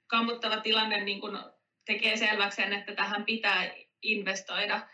[0.08, 1.38] kammottava tilanne niin kuin
[1.86, 4.88] tekee selväksi sen, että tähän pitää investoida.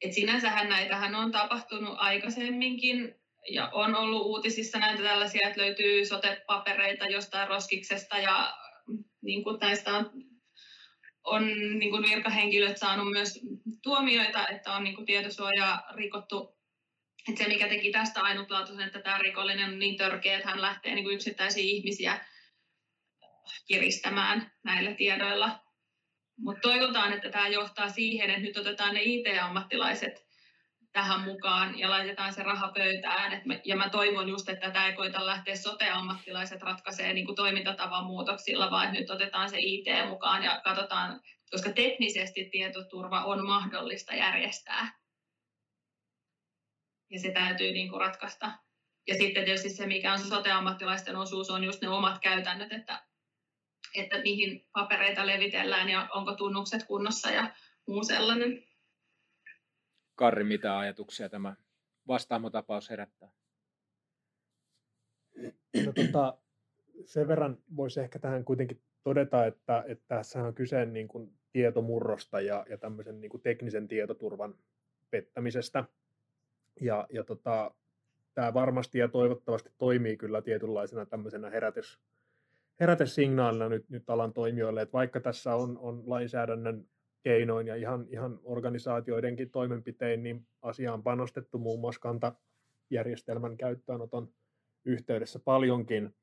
[0.00, 7.06] Et sinänsähän näitähän on tapahtunut aikaisemminkin ja on ollut uutisissa näitä tällaisia, että löytyy sote-papereita
[7.06, 8.54] jostain roskiksesta ja
[9.22, 10.10] niin kuin näistä on,
[11.24, 11.46] on
[11.78, 13.40] niin kuin virkahenkilöt saanut myös
[13.82, 16.58] tuomioita, että on niin kuin tietosuojaa rikottu.
[17.28, 20.94] Että se, mikä teki tästä ainutlaatuisen, että tämä rikollinen on niin törkeä, että hän lähtee
[20.94, 22.24] niin kuin yksittäisiä ihmisiä
[23.66, 25.60] kiristämään näillä tiedoilla.
[26.38, 30.31] Mutta toivotaan, että tämä johtaa siihen, että nyt otetaan ne IT-ammattilaiset
[30.92, 33.32] tähän mukaan ja laitetaan se raha pöytään.
[33.32, 37.36] Et me, ja mä toivon just, että tämä ei koita lähteä sote-ammattilaiset ratkaisee niin kuin
[37.36, 41.20] toimintatavan muutoksilla, vaan nyt otetaan se IT mukaan ja katsotaan,
[41.50, 44.98] koska teknisesti tietoturva on mahdollista järjestää.
[47.10, 48.52] Ja se täytyy niin kuin ratkaista.
[49.06, 53.02] Ja sitten tietysti se, mikä on sote-ammattilaisten osuus, on just ne omat käytännöt, että,
[53.94, 57.54] että mihin papereita levitellään ja onko tunnukset kunnossa ja
[57.88, 58.71] muu sellainen.
[60.22, 61.54] Karri, mitä ajatuksia tämä
[62.08, 63.32] vastaamotapaus herättää?
[65.84, 66.38] No, tota,
[67.04, 72.40] sen verran voisi ehkä tähän kuitenkin todeta, että, että tässä on kyse niin kuin tietomurrosta
[72.40, 74.54] ja, ja tämmöisen niin kuin teknisen tietoturvan
[75.10, 75.84] pettämisestä.
[76.80, 77.74] Ja, ja tota,
[78.34, 82.00] tämä varmasti ja toivottavasti toimii kyllä tietynlaisena tämmöisenä herätys,
[82.80, 86.88] herätesignaalina nyt, nyt alan toimijoille, että vaikka tässä on, on lainsäädännön
[87.22, 94.28] keinoin ja ihan, ihan organisaatioidenkin toimenpitein niin asiaan panostettu muun muassa kantajärjestelmän käyttöönoton
[94.84, 96.14] yhteydessä paljonkin,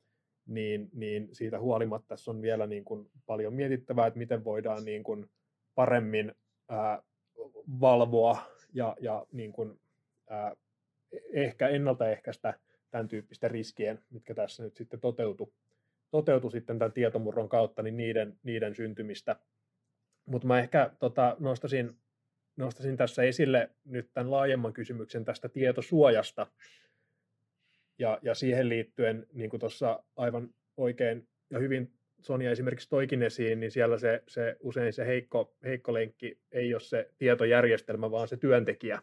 [0.46, 5.04] niin, niin siitä huolimatta tässä on vielä niin kuin paljon mietittävää, että miten voidaan niin
[5.04, 5.30] kuin
[5.76, 6.36] paremmin
[6.70, 7.04] ää,
[7.82, 8.38] valvoa
[8.74, 9.80] ja, ja niin kuin,
[10.30, 10.56] ää,
[11.34, 12.54] ehkä ennaltaehkäistä
[12.92, 15.54] tämän tyyppisten riskien, mitkä tässä nyt sitten toteutu,
[16.12, 19.36] toteutu sitten tämän tietomurron kautta, niin niiden, niiden syntymistä
[20.30, 21.90] mutta mä ehkä tota, nostasin,
[22.58, 26.48] nostasin tässä esille nyt tämän laajemman kysymyksen tästä tietosuojasta.
[28.00, 33.60] Ja, ja siihen liittyen, niin kuin tuossa aivan oikein ja hyvin Sonia esimerkiksi toikin esiin,
[33.60, 38.38] niin siellä se, se usein se heikko, heikko lenkki ei ole se tietojärjestelmä, vaan se
[38.38, 39.02] työntekijä.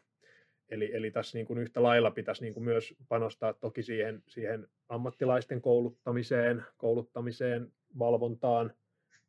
[0.69, 4.69] Eli, eli tässä niin kuin yhtä lailla pitäisi niin kuin myös panostaa toki siihen, siihen
[4.89, 8.73] ammattilaisten kouluttamiseen, kouluttamiseen, valvontaan–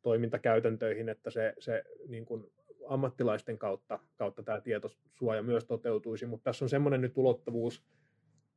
[0.02, 2.52] toimintakäytäntöihin, että se, se niin kuin
[2.88, 7.84] ammattilaisten kautta, kautta tämä tietosuoja myös toteutuisi, mutta tässä on semmoinen nyt ulottuvuus,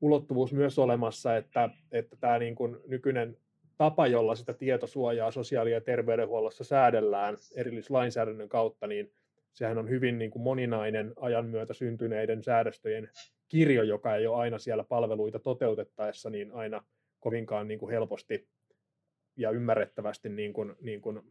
[0.02, 3.38] ulottuvuus myös olemassa, että, että tämä niin kuin nykyinen
[3.78, 9.12] tapa, jolla sitä tietosuojaa sosiaali- ja terveydenhuollossa säädellään erillislainsäädännön kautta, niin
[9.54, 13.10] sehän on hyvin niin kuin moninainen ajan myötä syntyneiden säädöstöjen
[13.48, 16.84] kirjo, joka ei ole aina siellä palveluita toteutettaessa niin aina
[17.20, 18.48] kovinkaan niin kuin helposti
[19.36, 21.21] ja ymmärrettävästi niin kuin, niin kuin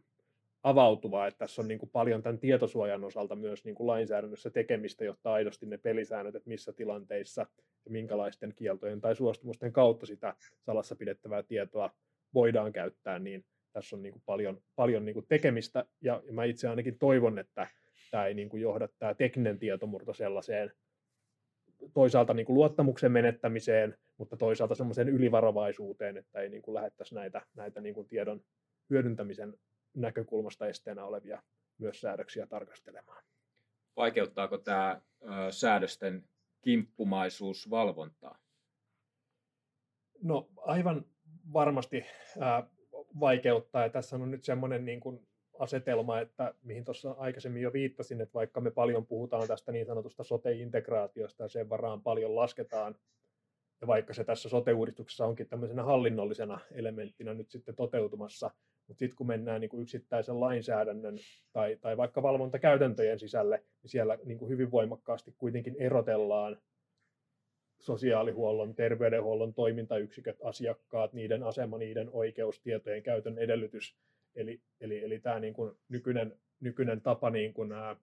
[0.63, 5.05] avautuvaa, että tässä on niin kuin paljon tämän tietosuojan osalta myös niin kuin lainsäädännössä tekemistä,
[5.05, 7.45] jotta aidosti ne pelisäännöt, että missä tilanteissa
[7.85, 11.91] ja minkälaisten kieltojen tai suostumusten kautta sitä salassa pidettävää tietoa
[12.33, 16.43] voidaan käyttää, niin tässä on niin kuin paljon, paljon niin kuin tekemistä, ja, ja mä
[16.43, 17.67] itse ainakin toivon, että
[18.11, 20.71] tämä ei niin kuin johda tämä tekninen tietomurto sellaiseen
[21.93, 27.41] toisaalta niin kuin luottamuksen menettämiseen, mutta toisaalta semmoiseen ylivarovaisuuteen, että ei niin kuin lähettäisi näitä,
[27.55, 28.41] näitä niin kuin tiedon
[28.89, 29.53] hyödyntämisen
[29.93, 31.43] näkökulmasta esteenä olevia
[31.77, 33.23] myös säädöksiä tarkastelemaan.
[33.95, 36.23] Vaikeuttaako tämä ö, säädösten
[36.61, 38.37] kimppumaisuus valvontaa?
[40.23, 41.05] No aivan
[41.53, 42.05] varmasti
[42.39, 42.67] ää,
[43.19, 45.27] vaikeuttaa, ja tässä on nyt semmoinen niin kuin
[45.61, 50.23] asetelma, että mihin tuossa aikaisemmin jo viittasin, että vaikka me paljon puhutaan tästä niin sanotusta
[50.23, 52.95] sote-integraatiosta ja sen varaan paljon lasketaan,
[53.81, 58.51] ja vaikka se tässä sote-uudistuksessa onkin tämmöisenä hallinnollisena elementtinä nyt sitten toteutumassa,
[58.87, 61.17] mutta sitten kun mennään niin kuin yksittäisen lainsäädännön
[61.53, 66.57] tai, tai vaikka valvontakäytäntöjen sisälle, niin siellä niin kuin hyvin voimakkaasti kuitenkin erotellaan
[67.79, 73.95] sosiaalihuollon, terveydenhuollon toimintayksiköt, asiakkaat, niiden asema, niiden oikeus, tietojen käytön edellytys.
[74.35, 77.95] Eli, eli, eli tämä niin kuin nykyinen, nykyinen tapa niin kuin nämä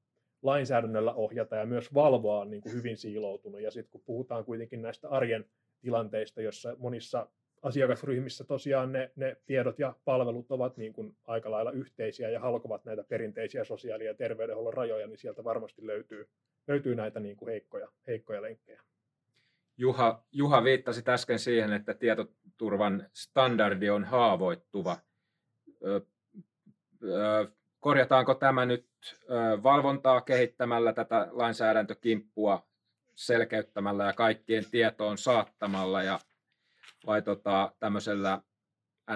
[0.43, 3.61] lainsäädännöllä ohjata ja myös valvoa on niin kuin hyvin siiloutunut.
[3.61, 5.45] Ja sitten kun puhutaan kuitenkin näistä arjen
[5.81, 7.29] tilanteista, jossa monissa
[7.63, 12.85] asiakasryhmissä tosiaan ne, ne tiedot ja palvelut ovat niin kuin aika lailla yhteisiä ja halkovat
[12.85, 16.29] näitä perinteisiä sosiaali- ja terveydenhuollon rajoja, niin sieltä varmasti löytyy,
[16.69, 18.83] löytyy näitä niin kuin heikkoja, heikkoja lenkkejä.
[19.77, 24.97] Juha, Juha viittasi äsken siihen, että tietoturvan standardi on haavoittuva.
[27.81, 28.89] Korjataanko tämä nyt
[29.63, 32.69] valvontaa kehittämällä tätä lainsäädäntökimppua
[33.15, 36.19] selkeyttämällä ja kaikkien tietoon saattamalla ja
[37.07, 38.41] vai tota, tämmöisellä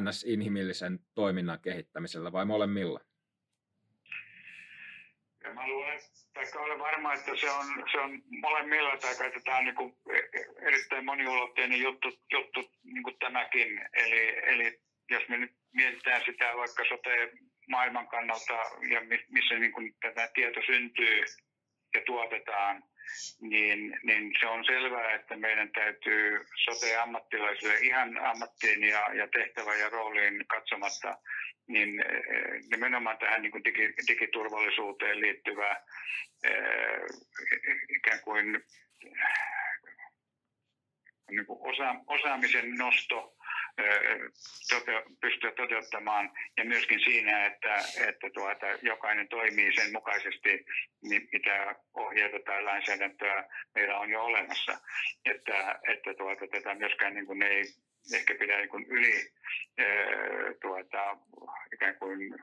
[0.00, 3.00] NS-inhimillisen toiminnan kehittämisellä vai molemmilla?
[5.44, 5.98] Ja mä luulen,
[6.42, 9.96] että olen varma, että se on, se on molemmilla, tai että tämä on niin kuin
[10.60, 13.80] erittäin moniulotteinen juttu, juttu niin kuin tämäkin.
[13.92, 14.80] Eli, eli
[15.10, 16.82] jos me nyt mietitään sitä vaikka
[17.62, 18.52] sote-maailman kannalta
[18.90, 21.24] ja missä niin kuin tätä tieto syntyy
[21.94, 22.82] ja tuotetaan,
[23.40, 29.88] niin, niin se on selvää, että meidän täytyy sote-ammattilaisille ihan ammattiin ja, ja tehtävän ja
[29.88, 31.18] rooliin katsomatta,
[31.68, 35.76] niin eh, nimenomaan tähän niin kuin digi, digiturvallisuuteen liittyvä
[36.44, 37.02] eh,
[37.96, 38.64] ikään kuin,
[41.30, 43.36] niin kuin osa, osaamisen nosto
[45.56, 47.74] toteuttamaan ja myöskin siinä, että,
[48.08, 50.64] että tuota, jokainen toimii sen mukaisesti,
[51.02, 53.44] mitä ohjeita tai lainsäädäntöä
[53.74, 54.72] meillä on jo olemassa.
[55.24, 57.64] Että, että tuota, tätä myöskään niin kuin ei
[58.14, 59.32] ehkä pidä niin kuin yli
[60.62, 61.16] tuota,
[61.72, 62.34] ikään kuin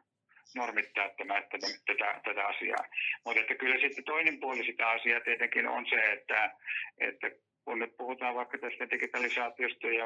[0.56, 2.86] normittaa tämä, tätä, tätä, tätä asiaa.
[3.26, 6.52] Mutta että kyllä sitten toinen puoli sitä asiaa tietenkin on se, että,
[6.98, 7.32] että
[7.70, 10.06] kun puhutaan vaikka tästä digitalisaatiosta ja,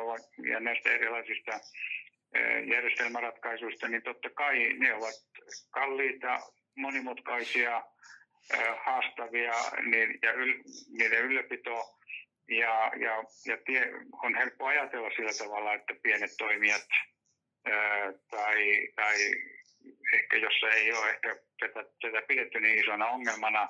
[0.51, 1.51] ja näistä erilaisista
[2.72, 5.16] järjestelmäratkaisuista, niin totta kai ne ovat
[5.72, 6.39] kalliita,
[6.76, 7.84] monimutkaisia,
[8.86, 9.53] haastavia
[9.91, 10.53] niin, ja yl,
[10.97, 11.99] niiden ylläpito.
[12.49, 13.91] Ja, ja, ja tie,
[14.24, 16.88] on helppo ajatella sillä tavalla, että pienet toimijat
[17.66, 19.16] ää, tai, tai
[20.14, 23.70] ehkä jossa ei ole ehkä tätä, tätä pidetty niin isona ongelmana,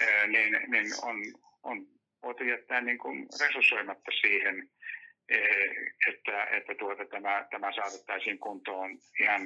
[0.00, 1.16] ää, niin, niin on,
[1.62, 1.86] on
[2.22, 4.68] voitu jättää niin kuin resurssoimatta siihen,
[5.28, 5.38] e,
[6.08, 9.42] että, että tuota, tämä, tämä saatettaisiin kuntoon ihan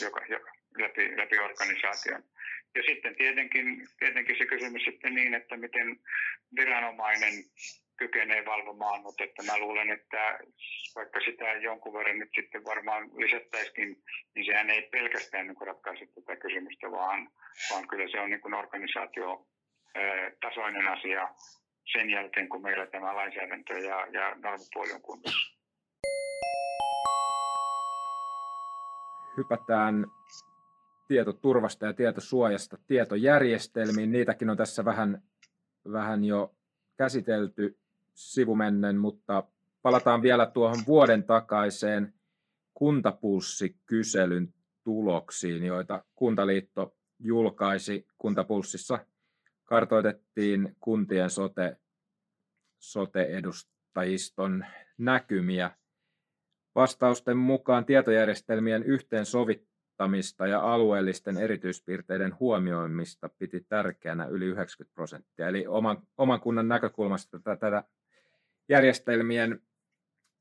[0.00, 2.22] joka, joka, läpi, läpi organisaation.
[2.74, 5.96] Ja sitten tietenkin, tietenkin se kysymys sitten niin, että miten
[6.56, 7.34] viranomainen
[7.96, 10.38] kykenee valvomaan, mutta että mä luulen, että
[10.94, 13.96] vaikka sitä jonkun verran nyt sitten varmaan lisättäisikin,
[14.34, 17.30] niin sehän ei pelkästään niin ratkaise tätä kysymystä, vaan,
[17.70, 19.46] vaan kyllä se on niin organisaatio
[20.40, 21.28] tasoinen asia,
[21.92, 25.58] sen jälkeen, kun meillä tämä lainsäädäntö ja, ja normipuoli on kunnossa.
[29.36, 30.06] Hypätään
[31.08, 34.12] tietoturvasta ja tietosuojasta tietojärjestelmiin.
[34.12, 35.22] Niitäkin on tässä vähän,
[35.92, 36.54] vähän jo
[36.96, 37.78] käsitelty
[38.14, 39.42] sivumennen, mutta
[39.82, 42.14] palataan vielä tuohon vuoden takaiseen
[42.74, 48.98] kuntapulssikyselyn tuloksiin, joita Kuntaliitto julkaisi Kuntapulssissa
[49.68, 51.76] kartoitettiin kuntien sote,
[52.78, 54.64] sote-edustajiston
[54.98, 55.70] näkymiä.
[56.74, 65.48] Vastausten mukaan tietojärjestelmien yhteensovittamista ja alueellisten erityispiirteiden huomioimista piti tärkeänä yli 90 prosenttia.
[65.48, 67.84] Eli oman, oman kunnan näkökulmasta tätä, tätä
[68.68, 69.60] järjestelmien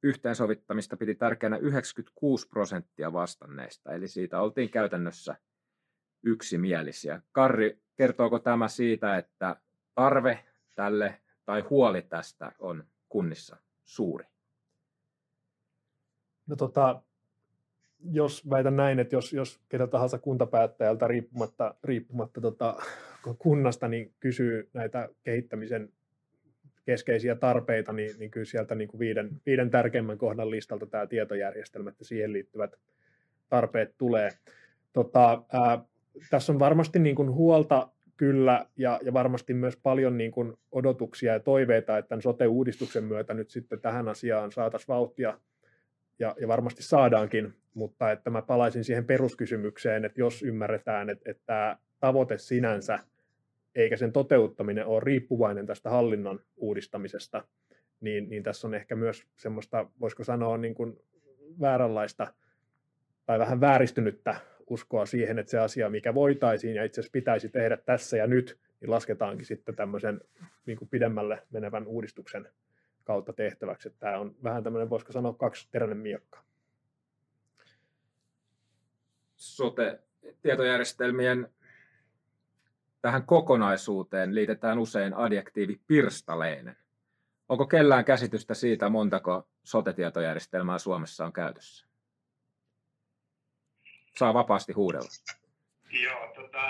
[0.03, 5.35] yhteensovittamista piti tärkeänä 96 prosenttia vastanneista, eli siitä oltiin käytännössä
[6.23, 7.21] yksimielisiä.
[7.31, 9.55] Karri, kertooko tämä siitä, että
[9.95, 10.39] tarve
[10.75, 14.25] tälle tai huoli tästä on kunnissa suuri?
[16.47, 17.01] No tota,
[17.99, 22.77] jos väitän näin, että jos, jos ketä tahansa kuntapäättäjältä riippumatta, riippumatta tota,
[23.37, 25.93] kunnasta niin kysyy näitä kehittämisen
[26.85, 31.91] keskeisiä tarpeita, niin, niin kyllä sieltä niin kuin viiden, viiden tärkeimmän kohdan listalta tämä tietojärjestelmä
[31.99, 32.75] ja siihen liittyvät
[33.49, 34.29] tarpeet tulee.
[34.93, 35.85] Tota, ää,
[36.29, 41.33] tässä on varmasti niin kuin huolta kyllä ja, ja varmasti myös paljon niin kuin odotuksia
[41.33, 45.39] ja toiveita, että tämän sote-uudistuksen myötä nyt sitten tähän asiaan saataisiin vauhtia
[46.19, 51.45] ja, ja varmasti saadaankin, mutta että mä palaisin siihen peruskysymykseen, että jos ymmärretään, että, että
[51.45, 52.99] tämä tavoite sinänsä
[53.75, 57.43] eikä sen toteuttaminen ole riippuvainen tästä hallinnon uudistamisesta,
[58.01, 60.99] niin, niin tässä on ehkä myös semmoista, voisiko sanoa, niin kuin
[61.61, 62.33] vääränlaista
[63.25, 64.35] tai vähän vääristynyttä
[64.69, 68.59] uskoa siihen, että se asia, mikä voitaisiin ja itse asiassa pitäisi tehdä tässä ja nyt,
[68.81, 70.21] niin lasketaankin sitten tämmöisen
[70.65, 72.49] niin kuin pidemmälle menevän uudistuksen
[73.03, 73.87] kautta tehtäväksi.
[73.87, 76.43] Että tämä on vähän tämmöinen, voisiko sanoa, kaksi teräinen miekka.
[79.35, 81.49] Sote-tietojärjestelmien
[83.01, 86.77] tähän kokonaisuuteen liitetään usein adjektiivi pirstaleinen.
[87.49, 91.86] Onko kellään käsitystä siitä, montako sote-tietojärjestelmää Suomessa on käytössä?
[94.17, 95.09] Saa vapaasti huudella.
[95.91, 96.69] Joo, tota,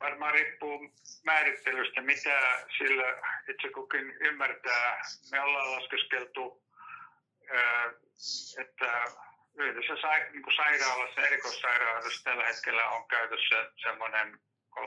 [0.00, 0.90] varmaan riippuu
[1.24, 2.40] määrittelystä, mitä
[2.78, 5.02] sillä itse kukin ymmärtää.
[5.30, 6.62] Me ollaan laskeskeltu,
[8.58, 9.04] että
[9.54, 9.94] yhdessä
[10.32, 14.38] niin sairaalassa, erikoissairaalassa tällä hetkellä on käytössä semmoinen
[14.70, 14.80] 350-400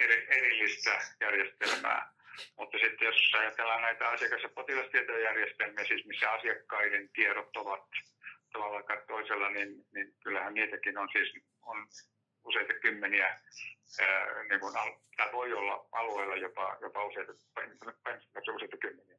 [0.00, 2.12] eri, erillistä järjestelmää.
[2.58, 7.88] Mutta sitten jos ajatellaan näitä asiakas- ja potilastietojärjestelmiä, siis missä asiakkaiden tiedot ovat
[8.56, 11.86] tavalla tai toisella, niin, niin kyllähän niitäkin on siis on
[12.44, 14.72] useita kymmeniä, ää, niin kuin,
[15.16, 17.32] tämä voi olla alueella jopa, jopa useita,
[18.54, 19.16] useita kymmeniä.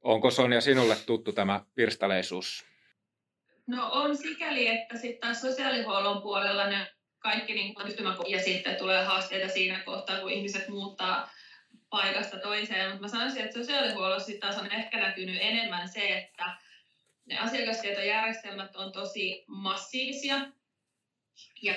[0.00, 2.66] Onko Sonja sinulle tuttu tämä pirstaleisuus?
[3.66, 6.86] No on sikäli, että sitten taas sosiaalihuollon puolella ne
[7.18, 7.74] kaikki niin
[8.26, 11.30] ja sitten tulee haasteita siinä kohtaa, kun ihmiset muuttaa
[11.90, 12.90] paikasta toiseen.
[12.90, 16.44] Mutta mä sanoisin, että sosiaalihuollossa sitten taas on ehkä näkynyt enemmän se, että
[17.28, 20.36] ne asiakastietojärjestelmät on tosi massiivisia
[21.62, 21.74] ja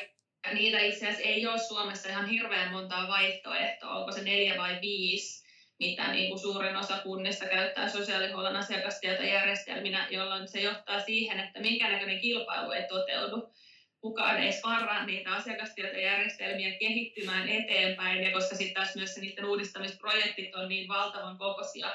[0.54, 5.42] niitä itse asiassa ei ole Suomessa ihan hirveän montaa vaihtoehtoa, onko se neljä vai viisi,
[5.80, 11.90] mitä niin kuin suurin osa kunnista käyttää sosiaalihuollon asiakastietojärjestelminä, jolloin se johtaa siihen, että minkä
[11.90, 13.54] näköinen kilpailu ei toteudu.
[14.02, 20.70] Kukaan ei sparraa niitä asiakastietojärjestelmiä kehittymään eteenpäin, ja koska sitten taas myös niiden uudistamisprojektit on
[20.70, 21.92] niin valtavan kokoisia,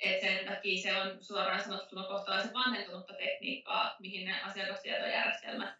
[0.00, 5.74] että sen takia se on suoraan sanottuna kohtalaisen vanhentunutta tekniikkaa, mihin ne asiakastietojärjestelmät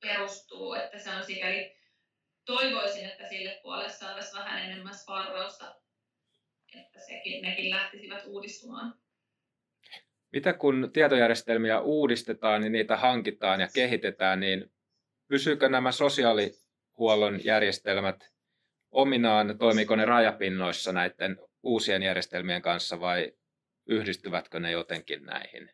[0.00, 1.76] perustuu, että se on sikäli
[2.44, 5.74] toivoisin, että sille puolelle saataisiin vähän enemmän sparrausta,
[6.74, 8.94] että sekin, nekin lähtisivät uudistumaan.
[10.32, 14.72] Mitä kun tietojärjestelmiä uudistetaan, niin niitä hankitaan ja kehitetään, niin
[15.28, 18.32] pysyykö nämä sosiaalihuollon järjestelmät
[18.90, 23.32] ominaan, toimiiko ne rajapinnoissa näiden uusien järjestelmien kanssa vai
[23.86, 25.70] yhdistyvätkö ne jotenkin näihin,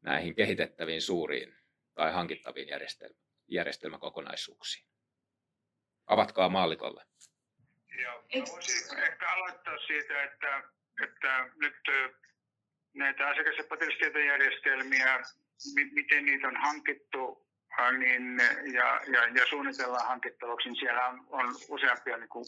[0.00, 1.56] näihin kehitettäviin suuriin
[1.94, 3.18] tai hankittaviin järjestelmä,
[3.48, 4.88] järjestelmäkokonaisuuksiin?
[6.06, 7.04] Avatkaa maallikolle.
[8.02, 10.62] Joo, voisin ehkä aloittaa siitä, että,
[11.02, 11.74] että nyt
[12.94, 15.20] näitä asiakas- ja potilastietojärjestelmiä,
[15.92, 17.48] miten niitä on hankittu
[17.98, 18.38] niin,
[18.72, 22.44] ja, ja, ja suunnitellaan hankittavaksi, niin siellä on, on useampia niin kuin,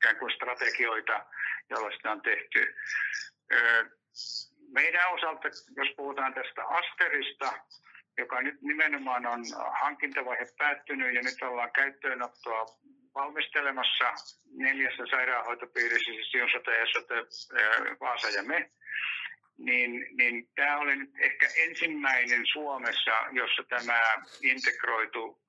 [0.00, 1.26] ikään kuin strategioita,
[1.70, 2.74] joilla sitä on tehty.
[4.68, 7.52] Meidän osalta, jos puhutaan tästä Asterista,
[8.18, 9.40] joka nyt nimenomaan on
[9.80, 12.66] hankintavaihe päättynyt ja nyt ollaan käyttöönottoa
[13.14, 14.12] valmistelemassa
[14.56, 17.14] neljässä sairaanhoitopiirissä, siis Siun sote, sote,
[18.00, 18.70] Vaasa ja me,
[19.58, 24.00] niin, niin tämä oli nyt ehkä ensimmäinen Suomessa, jossa tämä
[24.42, 25.42] integroitu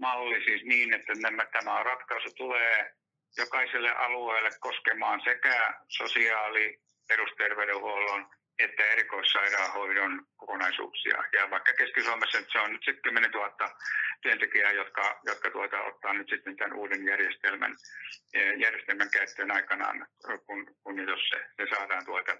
[0.00, 2.94] malli siis niin, että nämä, tämä ratkaisu tulee
[3.38, 6.78] jokaiselle alueelle koskemaan sekä sosiaali-
[7.08, 8.26] perusterveydenhuollon
[8.58, 11.24] että erikoissairaanhoidon kokonaisuuksia.
[11.32, 13.76] Ja vaikka Keski-Suomessa se on nyt sitten 10 000
[14.22, 17.76] työntekijää, jotka, jotka tuota, ottaa nyt sitten tämän uuden järjestelmän,
[18.34, 20.06] eh, järjestelmän käyttöön aikanaan,
[20.46, 22.32] kun, kun jos se, se saadaan tuota,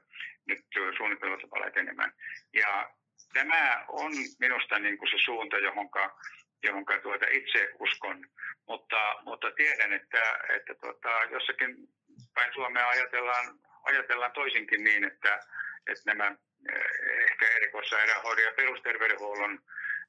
[0.46, 0.64] nyt
[0.96, 2.12] suunnittelussa paljon enemmän.
[2.54, 2.90] Ja
[3.32, 6.18] tämä on minusta niin kuin se suunta, johonka,
[6.62, 8.26] johonka tuota itse uskon,
[8.68, 11.88] mutta, mutta tiedän, että, että tuota, jossakin
[12.34, 15.40] päin Suomea ajatellaan, ajatellaan toisinkin niin, että,
[15.86, 16.26] että nämä
[16.72, 19.58] eh, ehkä erikoissairaanhoidon ja perusterveydenhuollon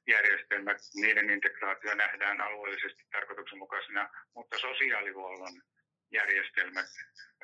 [0.06, 5.62] järjestelmät, niiden integraatio nähdään alueellisesti tarkoituksenmukaisena, mutta sosiaalihuollon
[6.10, 6.86] järjestelmät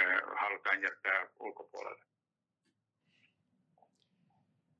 [0.00, 0.06] eh,
[0.40, 2.04] halutaan jättää ulkopuolelle.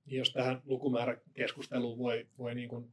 [0.07, 2.93] Jos tähän lukumääräkeskusteluun voi, voi niin kuin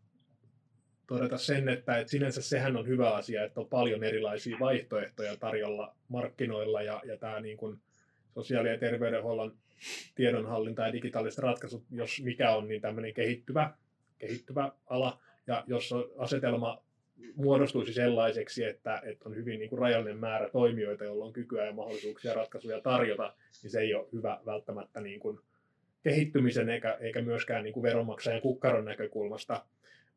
[1.08, 5.96] todeta sen, että, että sinänsä sehän on hyvä asia, että on paljon erilaisia vaihtoehtoja tarjolla
[6.08, 7.80] markkinoilla ja, ja tämä niin kuin
[8.34, 9.56] sosiaali- ja terveydenhuollon
[10.16, 13.74] tiedonhallinta ja digitaaliset ratkaisut, jos mikä on, niin tämmöinen kehittyvä,
[14.20, 15.22] kehittyvä ala.
[15.48, 16.84] Ja jos asetelma
[17.36, 21.74] muodostuisi sellaiseksi, että, että on hyvin niin kuin rajallinen määrä toimijoita, joilla on kykyä ja
[21.74, 23.34] mahdollisuuksia ratkaisuja tarjota,
[23.64, 25.40] niin se ei ole hyvä välttämättä niin kuin
[26.04, 29.66] kehittymisen eikä, eikä myöskään niin kuin veronmaksajan kukkaron näkökulmasta.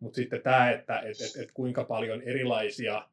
[0.01, 3.09] Mutta sitten tämä, että et, et, et kuinka paljon erilaisia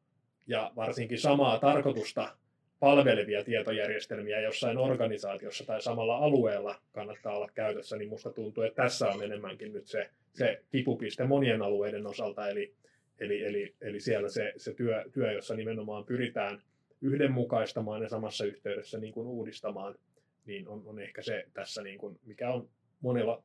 [0.46, 2.36] ja varsinkin samaa tarkoitusta
[2.80, 9.08] palvelevia tietojärjestelmiä jossain organisaatiossa tai samalla alueella kannattaa olla käytössä, niin musta tuntuu, että tässä
[9.08, 12.74] on enemmänkin nyt se, se kipupiste monien alueiden osalta, eli,
[13.18, 16.62] eli, eli, eli siellä se, se työ, työ, jossa nimenomaan pyritään
[17.00, 19.94] yhdenmukaistamaan ja samassa yhteydessä niin kuin uudistamaan,
[20.46, 22.68] niin on, on ehkä se tässä, niin kuin, mikä on
[23.00, 23.42] monella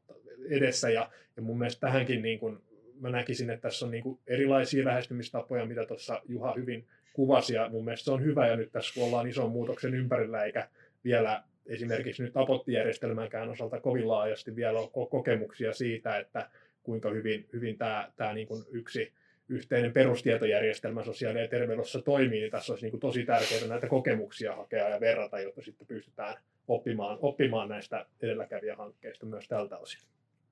[0.50, 0.90] edessä.
[0.90, 2.62] Ja, ja mun mielestä tähänkin niin kuin,
[3.00, 7.70] mä näkisin, että tässä on niin kuin erilaisia lähestymistapoja, mitä tuossa Juha hyvin kuvasi, ja
[7.70, 10.70] mun mielestä se on hyvä, ja nyt tässä kun ollaan ison muutoksen ympärillä, eikä
[11.04, 16.50] vielä esimerkiksi nyt apottijärjestelmänkään osalta kovin laajasti vielä ole kokemuksia siitä, että
[16.84, 19.14] kuinka hyvin, hyvin tämä, tämä niin kuin yksi
[19.50, 24.56] yhteinen perustietojärjestelmä sosiaali- ja terveydenhuollossa toimii, niin tässä olisi niin kuin tosi tärkeää näitä kokemuksia
[24.56, 26.36] hakea ja verrata, jotta sitten pystytään
[26.68, 30.02] oppimaan, oppimaan näistä edelläkävijähankkeista myös tältä osin.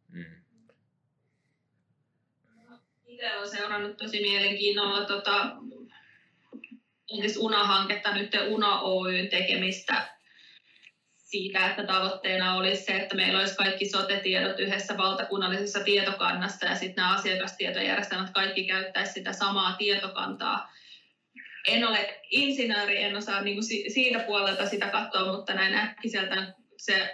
[0.10, 0.26] Mm.
[3.22, 5.52] Itse olen seurannut tosi mielenkiinnolla tota,
[7.38, 10.08] UNA-hanketta, nyt UNA Oyn tekemistä
[11.16, 16.96] siitä, että tavoitteena olisi se, että meillä olisi kaikki sote-tiedot yhdessä valtakunnallisessa tietokannassa ja sitten
[16.96, 20.74] nämä asiakastietojärjestelmät kaikki käyttäisi sitä samaa tietokantaa.
[21.68, 23.64] En ole insinööri, en osaa niin
[23.94, 27.14] siitä puolelta sitä katsoa, mutta näin äkkiseltä se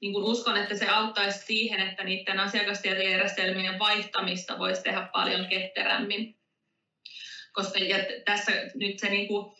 [0.00, 6.40] niin kuin uskon, että se auttaisi siihen, että niiden asiakastietojärjestelmien vaihtamista voisi tehdä paljon ketterämmin
[7.52, 9.56] koska ja tässä nyt se niin kuin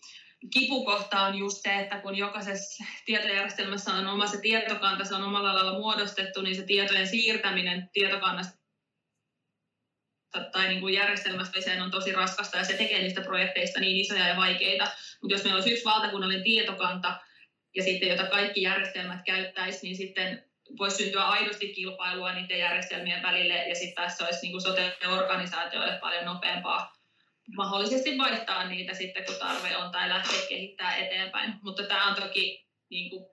[0.53, 5.55] kipukohta on just se, että kun jokaisessa tietojärjestelmässä on oma se tietokanta, se on omalla
[5.55, 8.61] lailla muodostettu, niin se tietojen siirtäminen tietokannasta
[10.53, 14.37] tai niin kuin järjestelmästä on tosi raskasta ja se tekee niistä projekteista niin isoja ja
[14.37, 14.89] vaikeita.
[15.23, 17.21] Mutta jos meillä olisi yksi valtakunnallinen tietokanta
[17.77, 20.45] ja sitten jota kaikki järjestelmät käyttäisi, niin sitten
[20.79, 27.01] voisi syntyä aidosti kilpailua niiden järjestelmien välille ja sitten tässä olisi niin sote-organisaatioille paljon nopeampaa
[27.57, 31.55] mahdollisesti vaihtaa niitä sitten, kun tarve on, tai lähteä kehittämään eteenpäin.
[31.63, 33.27] Mutta tämä on toki niin kuin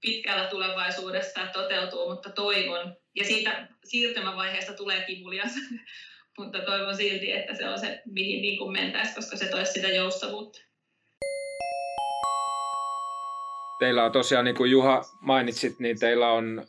[0.00, 5.52] pitkällä tulevaisuudessa toteutuu, mutta toivon, ja siitä siirtymävaiheesta tulee kivulias,
[6.38, 10.58] mutta toivon silti, että se on se, mihin niin mentäisiin, koska se toisi sitä joustavuutta.
[13.84, 16.66] Teillä on tosiaan, niin kuin Juha mainitsit, niin teillä on,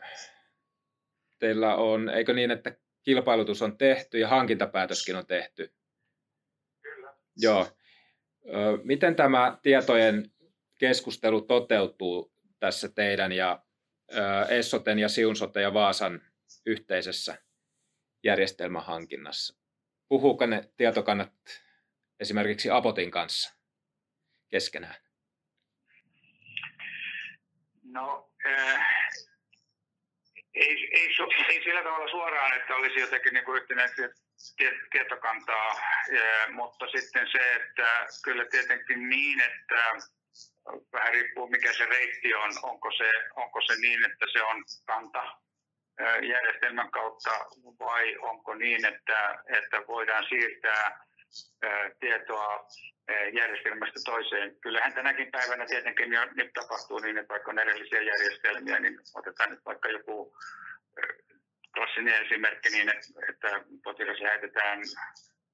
[1.40, 5.74] teillä on, eikö niin, että kilpailutus on tehty ja hankintapäätöskin on tehty
[7.38, 7.68] Joo.
[8.84, 10.32] Miten tämä tietojen
[10.80, 13.64] keskustelu toteutuu tässä teidän ja
[14.50, 16.22] Essoten ja Siunsoten ja Vaasan
[16.66, 17.38] yhteisessä
[18.24, 19.58] järjestelmähankinnassa?
[20.08, 21.34] Puhuuko ne tietokannat
[22.20, 23.54] esimerkiksi Apotin kanssa
[24.50, 25.05] keskenään?
[27.96, 28.80] No, äh,
[30.54, 31.10] ei, ei,
[31.50, 34.10] ei sillä tavalla suoraan, että olisi jotenkin niin kuin yhtenäisiä
[34.92, 35.80] tietokantaa,
[36.52, 39.82] mutta sitten se, että kyllä tietenkin niin, että
[40.94, 45.24] vähän riippuu mikä se reitti on, onko se, onko se niin, että se on kanta
[46.30, 47.32] järjestelmän kautta
[47.80, 51.06] vai onko niin, että, että voidaan siirtää
[52.00, 52.68] tietoa
[53.34, 54.56] järjestelmästä toiseen.
[54.62, 59.50] Kyllähän tänäkin päivänä tietenkin jo nyt tapahtuu niin, että vaikka on erillisiä järjestelmiä, niin otetaan
[59.50, 60.38] nyt vaikka joku
[61.74, 62.90] klassinen esimerkki niin,
[63.30, 64.80] että potilas lähetetään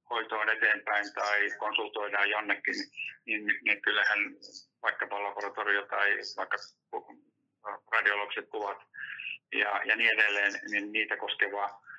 [0.09, 2.75] hoitoon eteenpäin tai konsultoidaan jonnekin,
[3.25, 4.19] niin, niin kyllähän
[4.81, 6.57] vaikkapa laboratorio tai vaikka
[7.91, 8.77] radiologiset kuvat
[9.51, 11.90] ja, ja niin edelleen, niin niitä koskeva eh,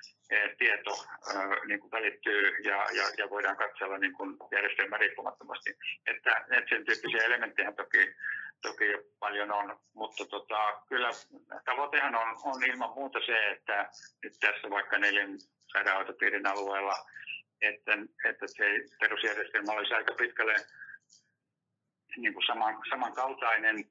[0.57, 0.91] tieto
[1.35, 5.69] äh, niin kuin välittyy ja, ja, ja voidaan katsella niin kuin järjestelmän riippumattomasti.
[6.07, 8.15] Että, että sen tyyppisiä elementtejä toki
[8.63, 8.85] toki
[9.19, 11.09] paljon on, mutta tota, kyllä
[11.65, 13.89] tavoitehan on, on ilman muuta se, että
[14.23, 15.37] nyt tässä vaikka neljän
[15.71, 16.95] sairaanhoitopiirin alueella,
[17.61, 17.91] että,
[18.25, 18.63] että se
[18.99, 20.55] perusjärjestelmä olisi aika pitkälle
[22.17, 23.85] niin kuin saman, samankaltainen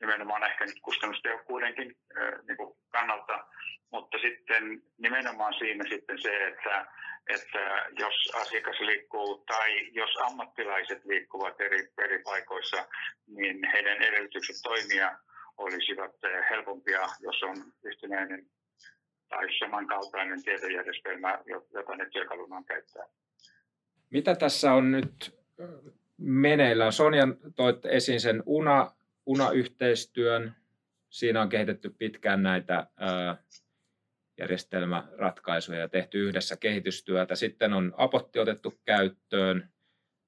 [0.00, 1.96] nimenomaan ehkä nyt kustannustehokkuudenkin
[2.48, 3.46] niin kuin kannalta,
[3.90, 6.86] mutta sitten nimenomaan siinä sitten se, että
[7.34, 12.86] että jos asiakas liikkuu tai jos ammattilaiset liikkuvat eri, eri paikoissa,
[13.26, 15.18] niin heidän edellytykset toimia
[15.56, 18.46] olisivat eh, helpompia, jos on yhtenäinen
[19.28, 21.38] tai samankaltainen tietojärjestelmä,
[21.72, 23.06] jota ne työkaluna käyttää.
[24.10, 25.38] Mitä tässä on nyt
[26.18, 26.92] meneillään?
[26.92, 27.26] Sonja
[27.56, 28.92] toit esiin sen UNA,
[29.26, 30.54] UNA-yhteistyön.
[31.10, 33.36] Siinä on kehitetty pitkään näitä ää,
[34.38, 37.34] järjestelmäratkaisuja ja tehty yhdessä kehitystyötä.
[37.34, 39.68] Sitten on Apotti otettu käyttöön.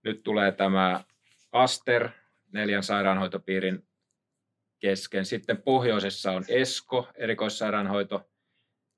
[0.04, 1.04] Nyt tulee tämä
[1.52, 2.08] Aster,
[2.52, 3.88] neljän sairaanhoitopiirin
[4.78, 5.24] kesken.
[5.24, 8.30] Sitten pohjoisessa on ESKO, erikoissairaanhoito,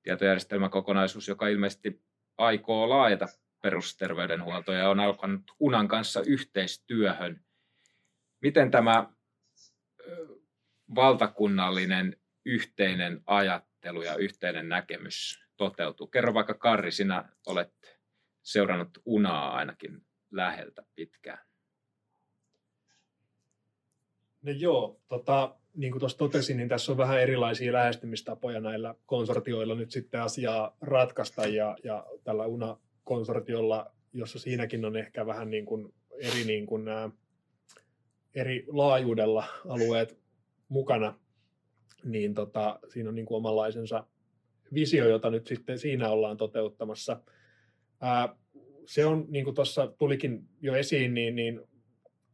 [0.02, 2.02] tietojärjestelmäkokonaisuus, joka ilmeisesti
[2.38, 3.26] aikoo laajata
[3.62, 7.40] perusterveydenhuoltoa ja on alkanut UNAN kanssa yhteistyöhön.
[8.42, 9.12] Miten tämä
[10.94, 13.22] valtakunnallinen yhteinen
[13.80, 16.06] ajattelu ja yhteinen näkemys toteutuu?
[16.06, 17.72] Kerro vaikka Karri, sinä olet
[18.42, 21.38] seurannut UNAa ainakin läheltä pitkään.
[24.42, 29.74] No joo, tota, niin kuin tuossa totesin, niin tässä on vähän erilaisia lähestymistapoja näillä konsortioilla
[29.74, 35.94] nyt sitten asiaa ratkaista ja, ja tällä UNA-konsortiolla, jossa siinäkin on ehkä vähän niin kuin
[36.10, 37.10] eri, niin kuin nämä,
[38.34, 40.18] eri laajuudella alueet
[40.68, 41.14] mukana,
[42.04, 44.06] niin tota, siinä on niin kuin omanlaisensa
[44.74, 47.20] visio, jota nyt sitten siinä ollaan toteuttamassa.
[48.00, 48.36] Ää,
[48.86, 51.60] se on, niin kuin tuossa tulikin jo esiin, niin, niin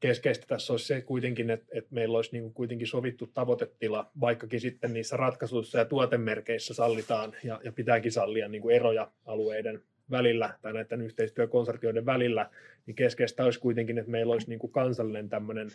[0.00, 4.60] keskeistä tässä olisi se kuitenkin, että, että meillä olisi niin kuin kuitenkin sovittu tavoitetila, vaikkakin
[4.60, 10.58] sitten niissä ratkaisuissa ja tuotemerkeissä sallitaan ja, ja pitääkin sallia niin kuin eroja alueiden välillä
[10.62, 12.50] tai näiden yhteistyökonsortioiden välillä,
[12.86, 15.68] niin keskeistä olisi kuitenkin, että meillä olisi niin kuin kansallinen tämmöinen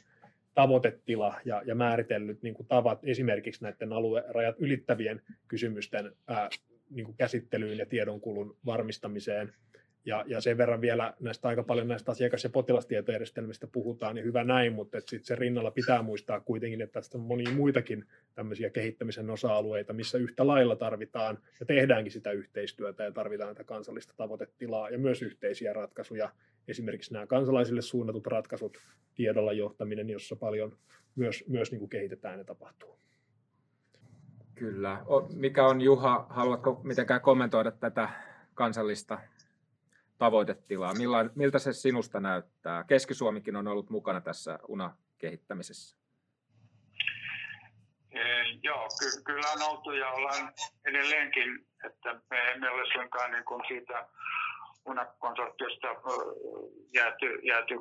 [0.53, 6.49] tavoitetila ja, ja määritellyt niin kuin tavat esimerkiksi näiden aluerajat ylittävien kysymysten ää,
[6.89, 9.53] niin kuin käsittelyyn ja tiedonkulun varmistamiseen–
[10.05, 14.43] ja, ja sen verran vielä näistä aika paljon näistä asiakas- ja potilastietojärjestelmistä puhutaan, niin hyvä
[14.43, 18.05] näin, mutta sitten sen rinnalla pitää muistaa kuitenkin, että tästä on monia muitakin
[18.35, 24.13] tämmöisiä kehittämisen osa-alueita, missä yhtä lailla tarvitaan ja tehdäänkin sitä yhteistyötä ja tarvitaan tätä kansallista
[24.17, 26.29] tavoitetilaa ja myös yhteisiä ratkaisuja.
[26.67, 28.77] Esimerkiksi nämä kansalaisille suunnatut ratkaisut,
[29.15, 30.77] tiedolla johtaminen, jossa paljon
[31.15, 32.99] myös, myös niin kuin kehitetään ja tapahtuu.
[34.55, 35.05] Kyllä.
[35.33, 38.09] Mikä on Juha, haluatko mitenkään kommentoida tätä
[38.53, 39.19] kansallista
[40.22, 40.93] tavoitetilaa.
[40.93, 42.84] Milla, miltä se sinusta näyttää?
[42.84, 45.98] Keski-Suomikin on ollut mukana tässä UNA-kehittämisessä.
[48.11, 48.19] E,
[48.64, 50.53] joo, ky- kyllä on oltu ja ollaan
[50.85, 54.07] edelleenkin, että me emme ole suinkaan niin kuin siitä
[54.85, 55.88] UNA-konsortiosta
[56.93, 57.76] jääty, jääty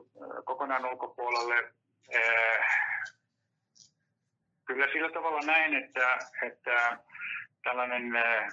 [0.44, 1.72] kokonaan ulkopuolelle.
[2.08, 2.20] E,
[4.64, 6.98] kyllä sillä tavalla näin, että, että
[7.64, 8.12] tällainen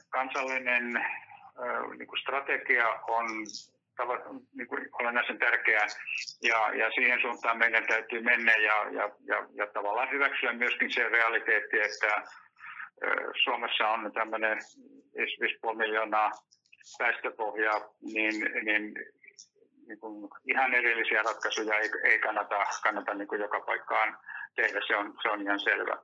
[0.09, 1.05] kansallinen
[1.97, 3.27] niin kuin strategia on
[4.57, 5.87] niin kuin olennaisen tärkeää
[6.43, 11.09] ja, ja siihen suuntaan meidän täytyy mennä ja, ja, ja, ja tavallaan hyväksyä myöskin se
[11.09, 12.23] realiteetti, että
[13.43, 14.57] Suomessa on tämmöinen
[15.67, 16.31] 5,5 miljoonaa
[16.99, 18.93] väestöpohjaa, niin, niin,
[19.87, 24.17] niin kuin ihan erillisiä ratkaisuja ei, ei kannata, kannata niin kuin joka paikkaan
[24.55, 25.97] tehdä, se on, se on ihan selvä.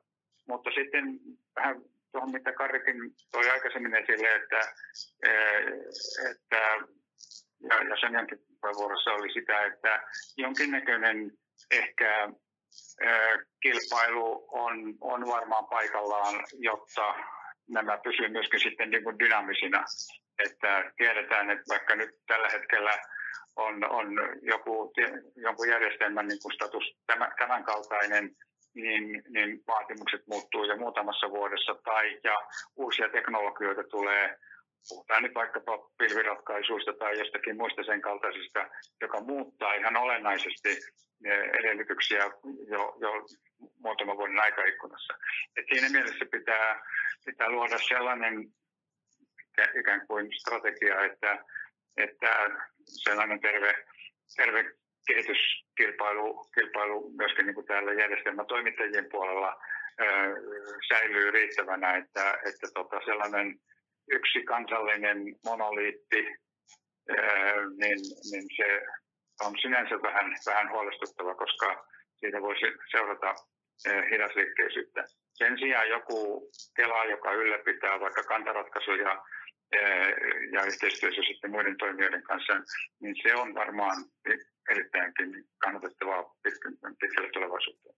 [0.48, 1.20] Mutta sitten
[1.56, 2.98] vähän tuohon, mitä Karikin
[3.32, 4.60] toi aikaisemmin esille, että,
[6.32, 6.61] että
[7.69, 10.03] ja, ja sen jälkeen puheenvuorossa oli sitä, että
[10.38, 11.31] jonkinnäköinen
[11.72, 12.30] ehkä
[13.61, 17.15] kilpailu on, on varmaan paikallaan, jotta
[17.69, 19.84] nämä pysyvät myöskin sitten niin kuin dynaamisina.
[20.45, 22.91] Että tiedetään, että vaikka nyt tällä hetkellä
[23.56, 24.07] on, on
[24.41, 24.94] joku,
[25.35, 28.35] jonkun järjestelmän niin kuin status tämän, tämän kaltainen,
[28.76, 32.38] niin, niin vaatimukset muuttuu jo muutamassa vuodessa tai ja
[32.76, 34.38] uusia teknologioita tulee
[34.90, 38.70] puhutaan nyt vaikkapa pilviratkaisuista tai jostakin muista sen kaltaisista,
[39.02, 40.70] joka muuttaa ihan olennaisesti
[41.26, 42.24] eh, edellytyksiä
[42.68, 43.12] jo, jo
[43.80, 45.14] muutaman vuoden aikaikkunassa.
[45.58, 46.82] Et siinä mielessä pitää,
[47.26, 48.54] pitää luoda sellainen
[49.80, 51.46] ikään kuin strategia, että,
[51.98, 52.50] että
[52.86, 53.86] sellainen terve,
[54.36, 54.64] terve
[55.08, 59.62] kehityskilpailu kilpailu myöskin niin kuin täällä järjestelmätoimittajien puolella
[60.02, 60.06] ö,
[60.88, 63.60] säilyy riittävänä, että, että tota sellainen
[64.12, 66.22] yksi kansallinen monoliitti,
[67.78, 68.00] niin,
[68.32, 68.82] niin se
[69.46, 73.36] on sinänsä vähän, vähän huolestuttava, koska siitä voisi seurata
[74.12, 75.06] hidasliikkeisyyttä.
[75.34, 79.24] Sen sijaan joku Kela, joka ylläpitää vaikka kantaratkaisuja
[80.52, 82.54] ja yhteistyössä sitten muiden toimijoiden kanssa,
[83.02, 83.98] niin se on varmaan
[84.72, 86.36] erittäinkin kannatettavaa
[87.00, 87.96] pitkälle tulevaisuuteen.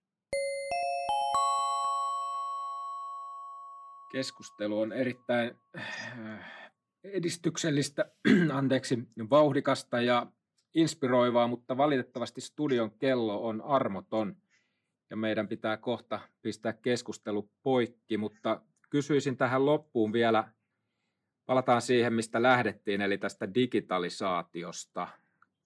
[4.16, 6.72] Keskustelu on erittäin äh,
[7.04, 8.12] edistyksellistä,
[8.54, 10.28] anteeksi, vauhdikasta ja
[10.74, 14.36] inspiroivaa, mutta valitettavasti studion kello on armoton
[15.10, 20.52] ja meidän pitää kohta pistää keskustelu poikki, mutta kysyisin tähän loppuun vielä
[21.46, 25.08] Palataan siihen, mistä lähdettiin, eli tästä digitalisaatiosta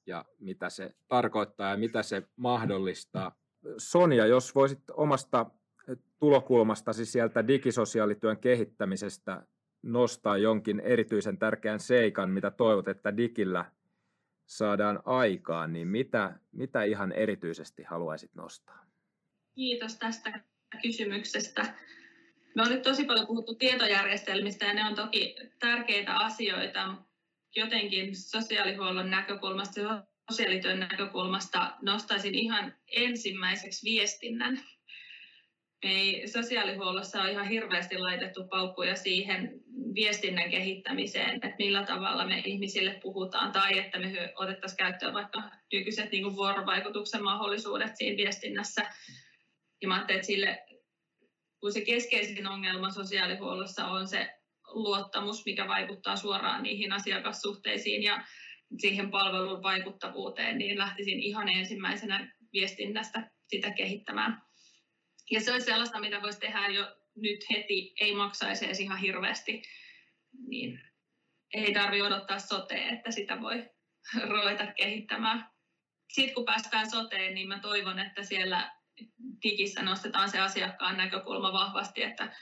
[0.06, 3.36] ja mitä se tarkoittaa ja mitä se mahdollistaa.
[3.78, 5.46] Sonja, jos voisit omasta
[6.20, 9.44] tulokulmastasi sieltä digisosiaalityön kehittämisestä
[9.84, 13.72] nostaa jonkin erityisen tärkeän seikan, mitä toivot, että digillä
[14.46, 18.86] saadaan aikaan, niin mitä, mitä ihan erityisesti haluaisit nostaa?
[19.56, 20.44] Kiitos tästä
[20.82, 21.74] kysymyksestä.
[22.56, 26.96] Me on nyt tosi paljon puhuttu tietojärjestelmistä ja ne on toki tärkeitä asioita.
[27.56, 34.60] Jotenkin sosiaalihuollon näkökulmasta sosiaalityön näkökulmasta nostaisin ihan ensimmäiseksi viestinnän.
[35.84, 39.62] Ei sosiaalihuollossa on ihan hirveästi laitettu paukkuja siihen
[39.96, 45.44] viestinnän kehittämiseen, että millä tavalla me ihmisille puhutaan tai että me otettaisiin käyttöön vaikka
[45.74, 48.92] nykyiset niin vuorovaikutuksen mahdollisuudet siinä viestinnässä.
[49.82, 50.60] Ja mä että sille
[51.60, 54.30] kun se keskeisin ongelma sosiaalihuollossa on se
[54.68, 58.24] luottamus, mikä vaikuttaa suoraan niihin asiakassuhteisiin ja
[58.78, 64.49] siihen palvelun vaikuttavuuteen, niin lähtisin ihan ensimmäisenä viestinnästä sitä kehittämään.
[65.32, 69.62] Ja se olisi sellaista, mitä voisi tehdä jo nyt heti, ei maksaisi edes ihan hirveästi,
[70.48, 70.82] niin
[71.54, 73.70] ei tarvitse odottaa soteen, että sitä voi
[74.30, 75.50] ruveta kehittämään.
[76.10, 78.80] Sitten kun päästään soteen, niin mä toivon, että siellä
[79.44, 82.36] digissä nostetaan se asiakkaan näkökulma vahvasti, että,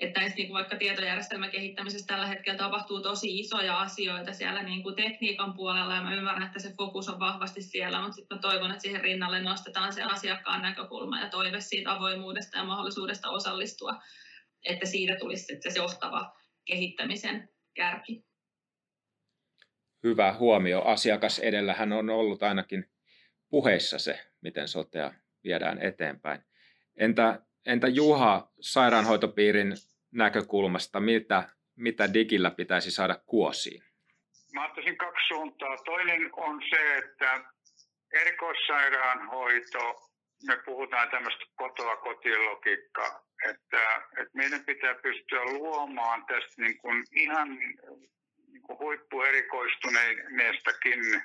[0.00, 4.96] että niin kuin vaikka tietojärjestelmän kehittämisessä tällä hetkellä tapahtuu tosi isoja asioita siellä niin kuin
[4.96, 8.70] tekniikan puolella ja mä ymmärrän, että se fokus on vahvasti siellä, mutta sitten mä toivon,
[8.70, 13.92] että siihen rinnalle nostetaan se asiakkaan näkökulma ja toive siitä avoimuudesta ja mahdollisuudesta osallistua,
[14.64, 16.32] että siitä tulisi sitten se johtava
[16.64, 18.24] kehittämisen kärki.
[20.02, 20.82] Hyvä huomio.
[20.82, 22.90] Asiakas edellähän on ollut ainakin
[23.48, 25.14] puheissa se, miten sotea
[25.44, 26.44] viedään eteenpäin.
[26.96, 29.74] Entä, entä Juha sairaanhoitopiirin
[30.10, 33.82] näkökulmasta, mitä, mitä digillä pitäisi saada kuosiin?
[34.54, 35.76] Mä ajattelisin kaksi suuntaa.
[35.76, 37.44] Toinen on se, että
[38.12, 40.10] erikoissairaanhoito,
[40.46, 47.04] me puhutaan tämmöistä kotoa kotiin logiikkaa, että, että meidän pitää pystyä luomaan tästä niin kuin
[47.12, 47.78] ihan niin
[48.62, 51.22] kuin huippuerikoistuneestakin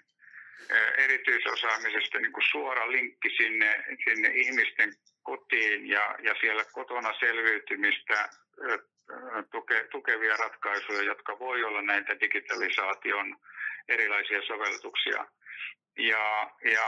[0.98, 4.94] erityisosaamisesta niin kuin suora linkki sinne, sinne ihmisten
[5.24, 8.30] kotiin ja, ja siellä kotona selviytymistä
[9.52, 13.38] tuke, tukevia ratkaisuja, jotka voi olla näitä digitalisaation
[13.88, 15.26] erilaisia sovellutuksia.
[15.98, 16.88] Ja, ja,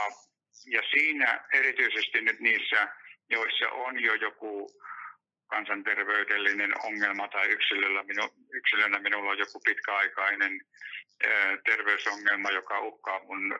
[0.65, 2.87] ja siinä erityisesti nyt niissä,
[3.29, 4.81] joissa on jo joku
[5.47, 10.61] kansanterveydellinen ongelma tai yksilöllä, minu, yksilönä minulla on joku pitkäaikainen
[11.65, 13.59] terveysongelma, joka uhkaa mun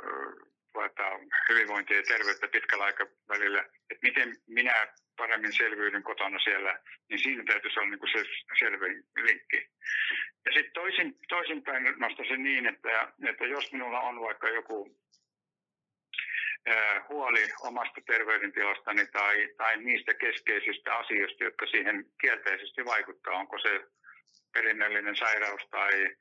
[0.74, 1.04] tuota,
[1.50, 4.88] hyvinvointia ja terveyttä pitkällä aikavälillä, että miten minä
[5.18, 6.80] paremmin selviydyn kotona siellä,
[7.10, 8.30] niin siinä täytyisi olla niin se
[8.60, 9.68] selvin linkki.
[10.46, 14.98] Ja sitten toisin, toisinpäin nostaisin niin, että, että jos minulla on vaikka joku
[17.10, 23.34] huoli omasta terveydentilastani tai, tai niistä keskeisistä asioista, jotka siihen kielteisesti vaikuttaa.
[23.34, 23.82] Onko se
[24.54, 26.16] perinnöllinen sairaus tai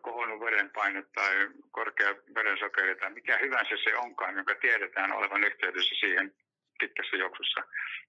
[0.00, 6.34] kohonnut verenpaine tai korkea verensokeri tai mikä hyvänsä se onkaan, joka tiedetään olevan yhteydessä siihen
[6.80, 7.60] pitkässä juoksussa.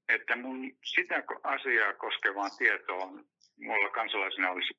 [0.10, 3.26] Että mun sitä asiaa koskevaan tietoon
[3.60, 4.74] mulla kansalaisena olisi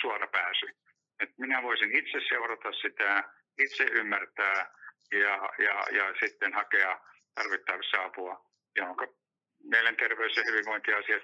[0.00, 0.66] suora pääsy.
[1.20, 3.24] Että minä voisin itse seurata sitä,
[3.58, 4.70] itse ymmärtää
[5.12, 7.00] ja, ja, ja sitten hakea
[7.34, 8.44] tarvittavissa apua,
[8.76, 9.06] jonka
[9.64, 11.22] mielenterveys- ja hyvinvointiasiat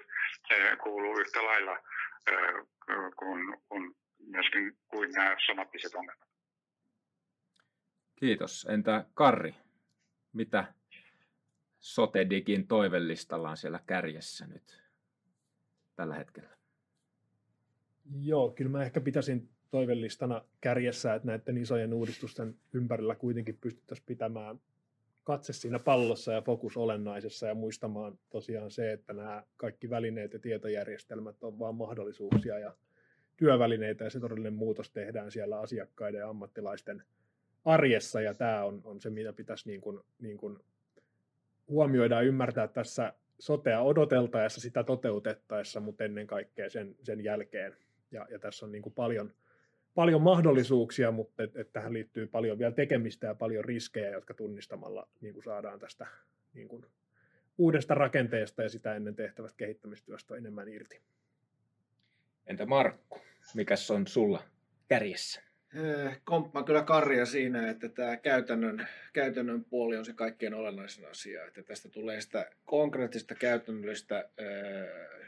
[0.83, 1.77] kuuluu yhtä lailla
[3.15, 3.95] kuin, kuin
[4.27, 6.27] myöskin kuin nämä somattiset ongelmat.
[8.15, 8.67] Kiitos.
[8.69, 9.55] Entä Karri,
[10.33, 10.73] mitä
[11.79, 14.83] Sotedigin toivellistalla on siellä kärjessä nyt
[15.95, 16.49] tällä hetkellä?
[18.21, 24.59] Joo, kyllä mä ehkä pitäisin toivellistana kärjessä, että näiden isojen uudistusten ympärillä kuitenkin pystyttäisiin pitämään
[25.23, 30.39] katse siinä pallossa ja fokus olennaisessa ja muistamaan tosiaan se, että nämä kaikki välineet ja
[30.39, 32.73] tietojärjestelmät on vain mahdollisuuksia ja
[33.41, 37.03] työvälineitä ja se todellinen muutos tehdaan siellä asiakkaiden ja ammattilaisten
[37.65, 40.59] arjessa ja tämä on, on se, mitä pitäisi niin kuin, niin kuin
[41.67, 47.75] huomioida ja ymmärtää tässä sotea odoteltaessa, sitä toteutettaessa, mutta ennen kaikkea sen, sen jälkeen.
[48.11, 49.33] Ja, ja tässä on niin kuin paljon,
[49.95, 55.07] paljon mahdollisuuksia, mutta et, et tähän liittyy paljon vielä tekemistä ja paljon riskejä, jotka tunnistamalla
[55.21, 56.07] niin kuin saadaan tästä
[56.53, 56.85] niin kuin
[57.57, 61.01] uudesta rakenteesta ja sitä ennen tehtävästä kehittämistyöstä enemmän irti.
[62.47, 63.19] Entä Markku,
[63.53, 64.43] mikä on sulla
[64.87, 65.41] kärjessä?
[65.75, 71.45] Eh, komppaan kyllä Karja siinä, että tämä käytännön, käytännön puoli on se kaikkein olennaisin asia,
[71.45, 74.29] että tästä tulee sitä konkreettista käytännöllistä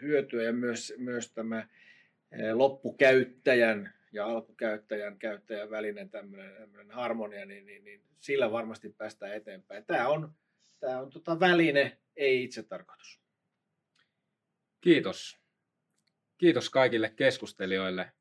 [0.02, 1.68] hyötyä ja myös, myös tämä
[2.53, 9.85] loppukäyttäjän ja alkukäyttäjän käyttäjän välinen tämmöinen, tämmöinen harmonia, niin, niin, niin, sillä varmasti päästään eteenpäin.
[9.85, 10.31] Tämä on,
[10.80, 13.19] tämä on tota väline, ei itse tarkoitus.
[14.81, 15.42] Kiitos.
[16.43, 18.11] Kiitos kaikille keskustelijoille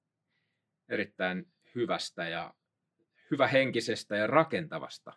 [0.89, 2.55] erittäin hyvästä ja
[3.31, 5.13] hyvähenkisestä ja rakentavasta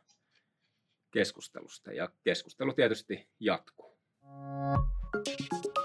[1.12, 1.92] keskustelusta.
[1.92, 3.98] Ja keskustelu tietysti jatkuu.
[5.26, 5.85] Thank you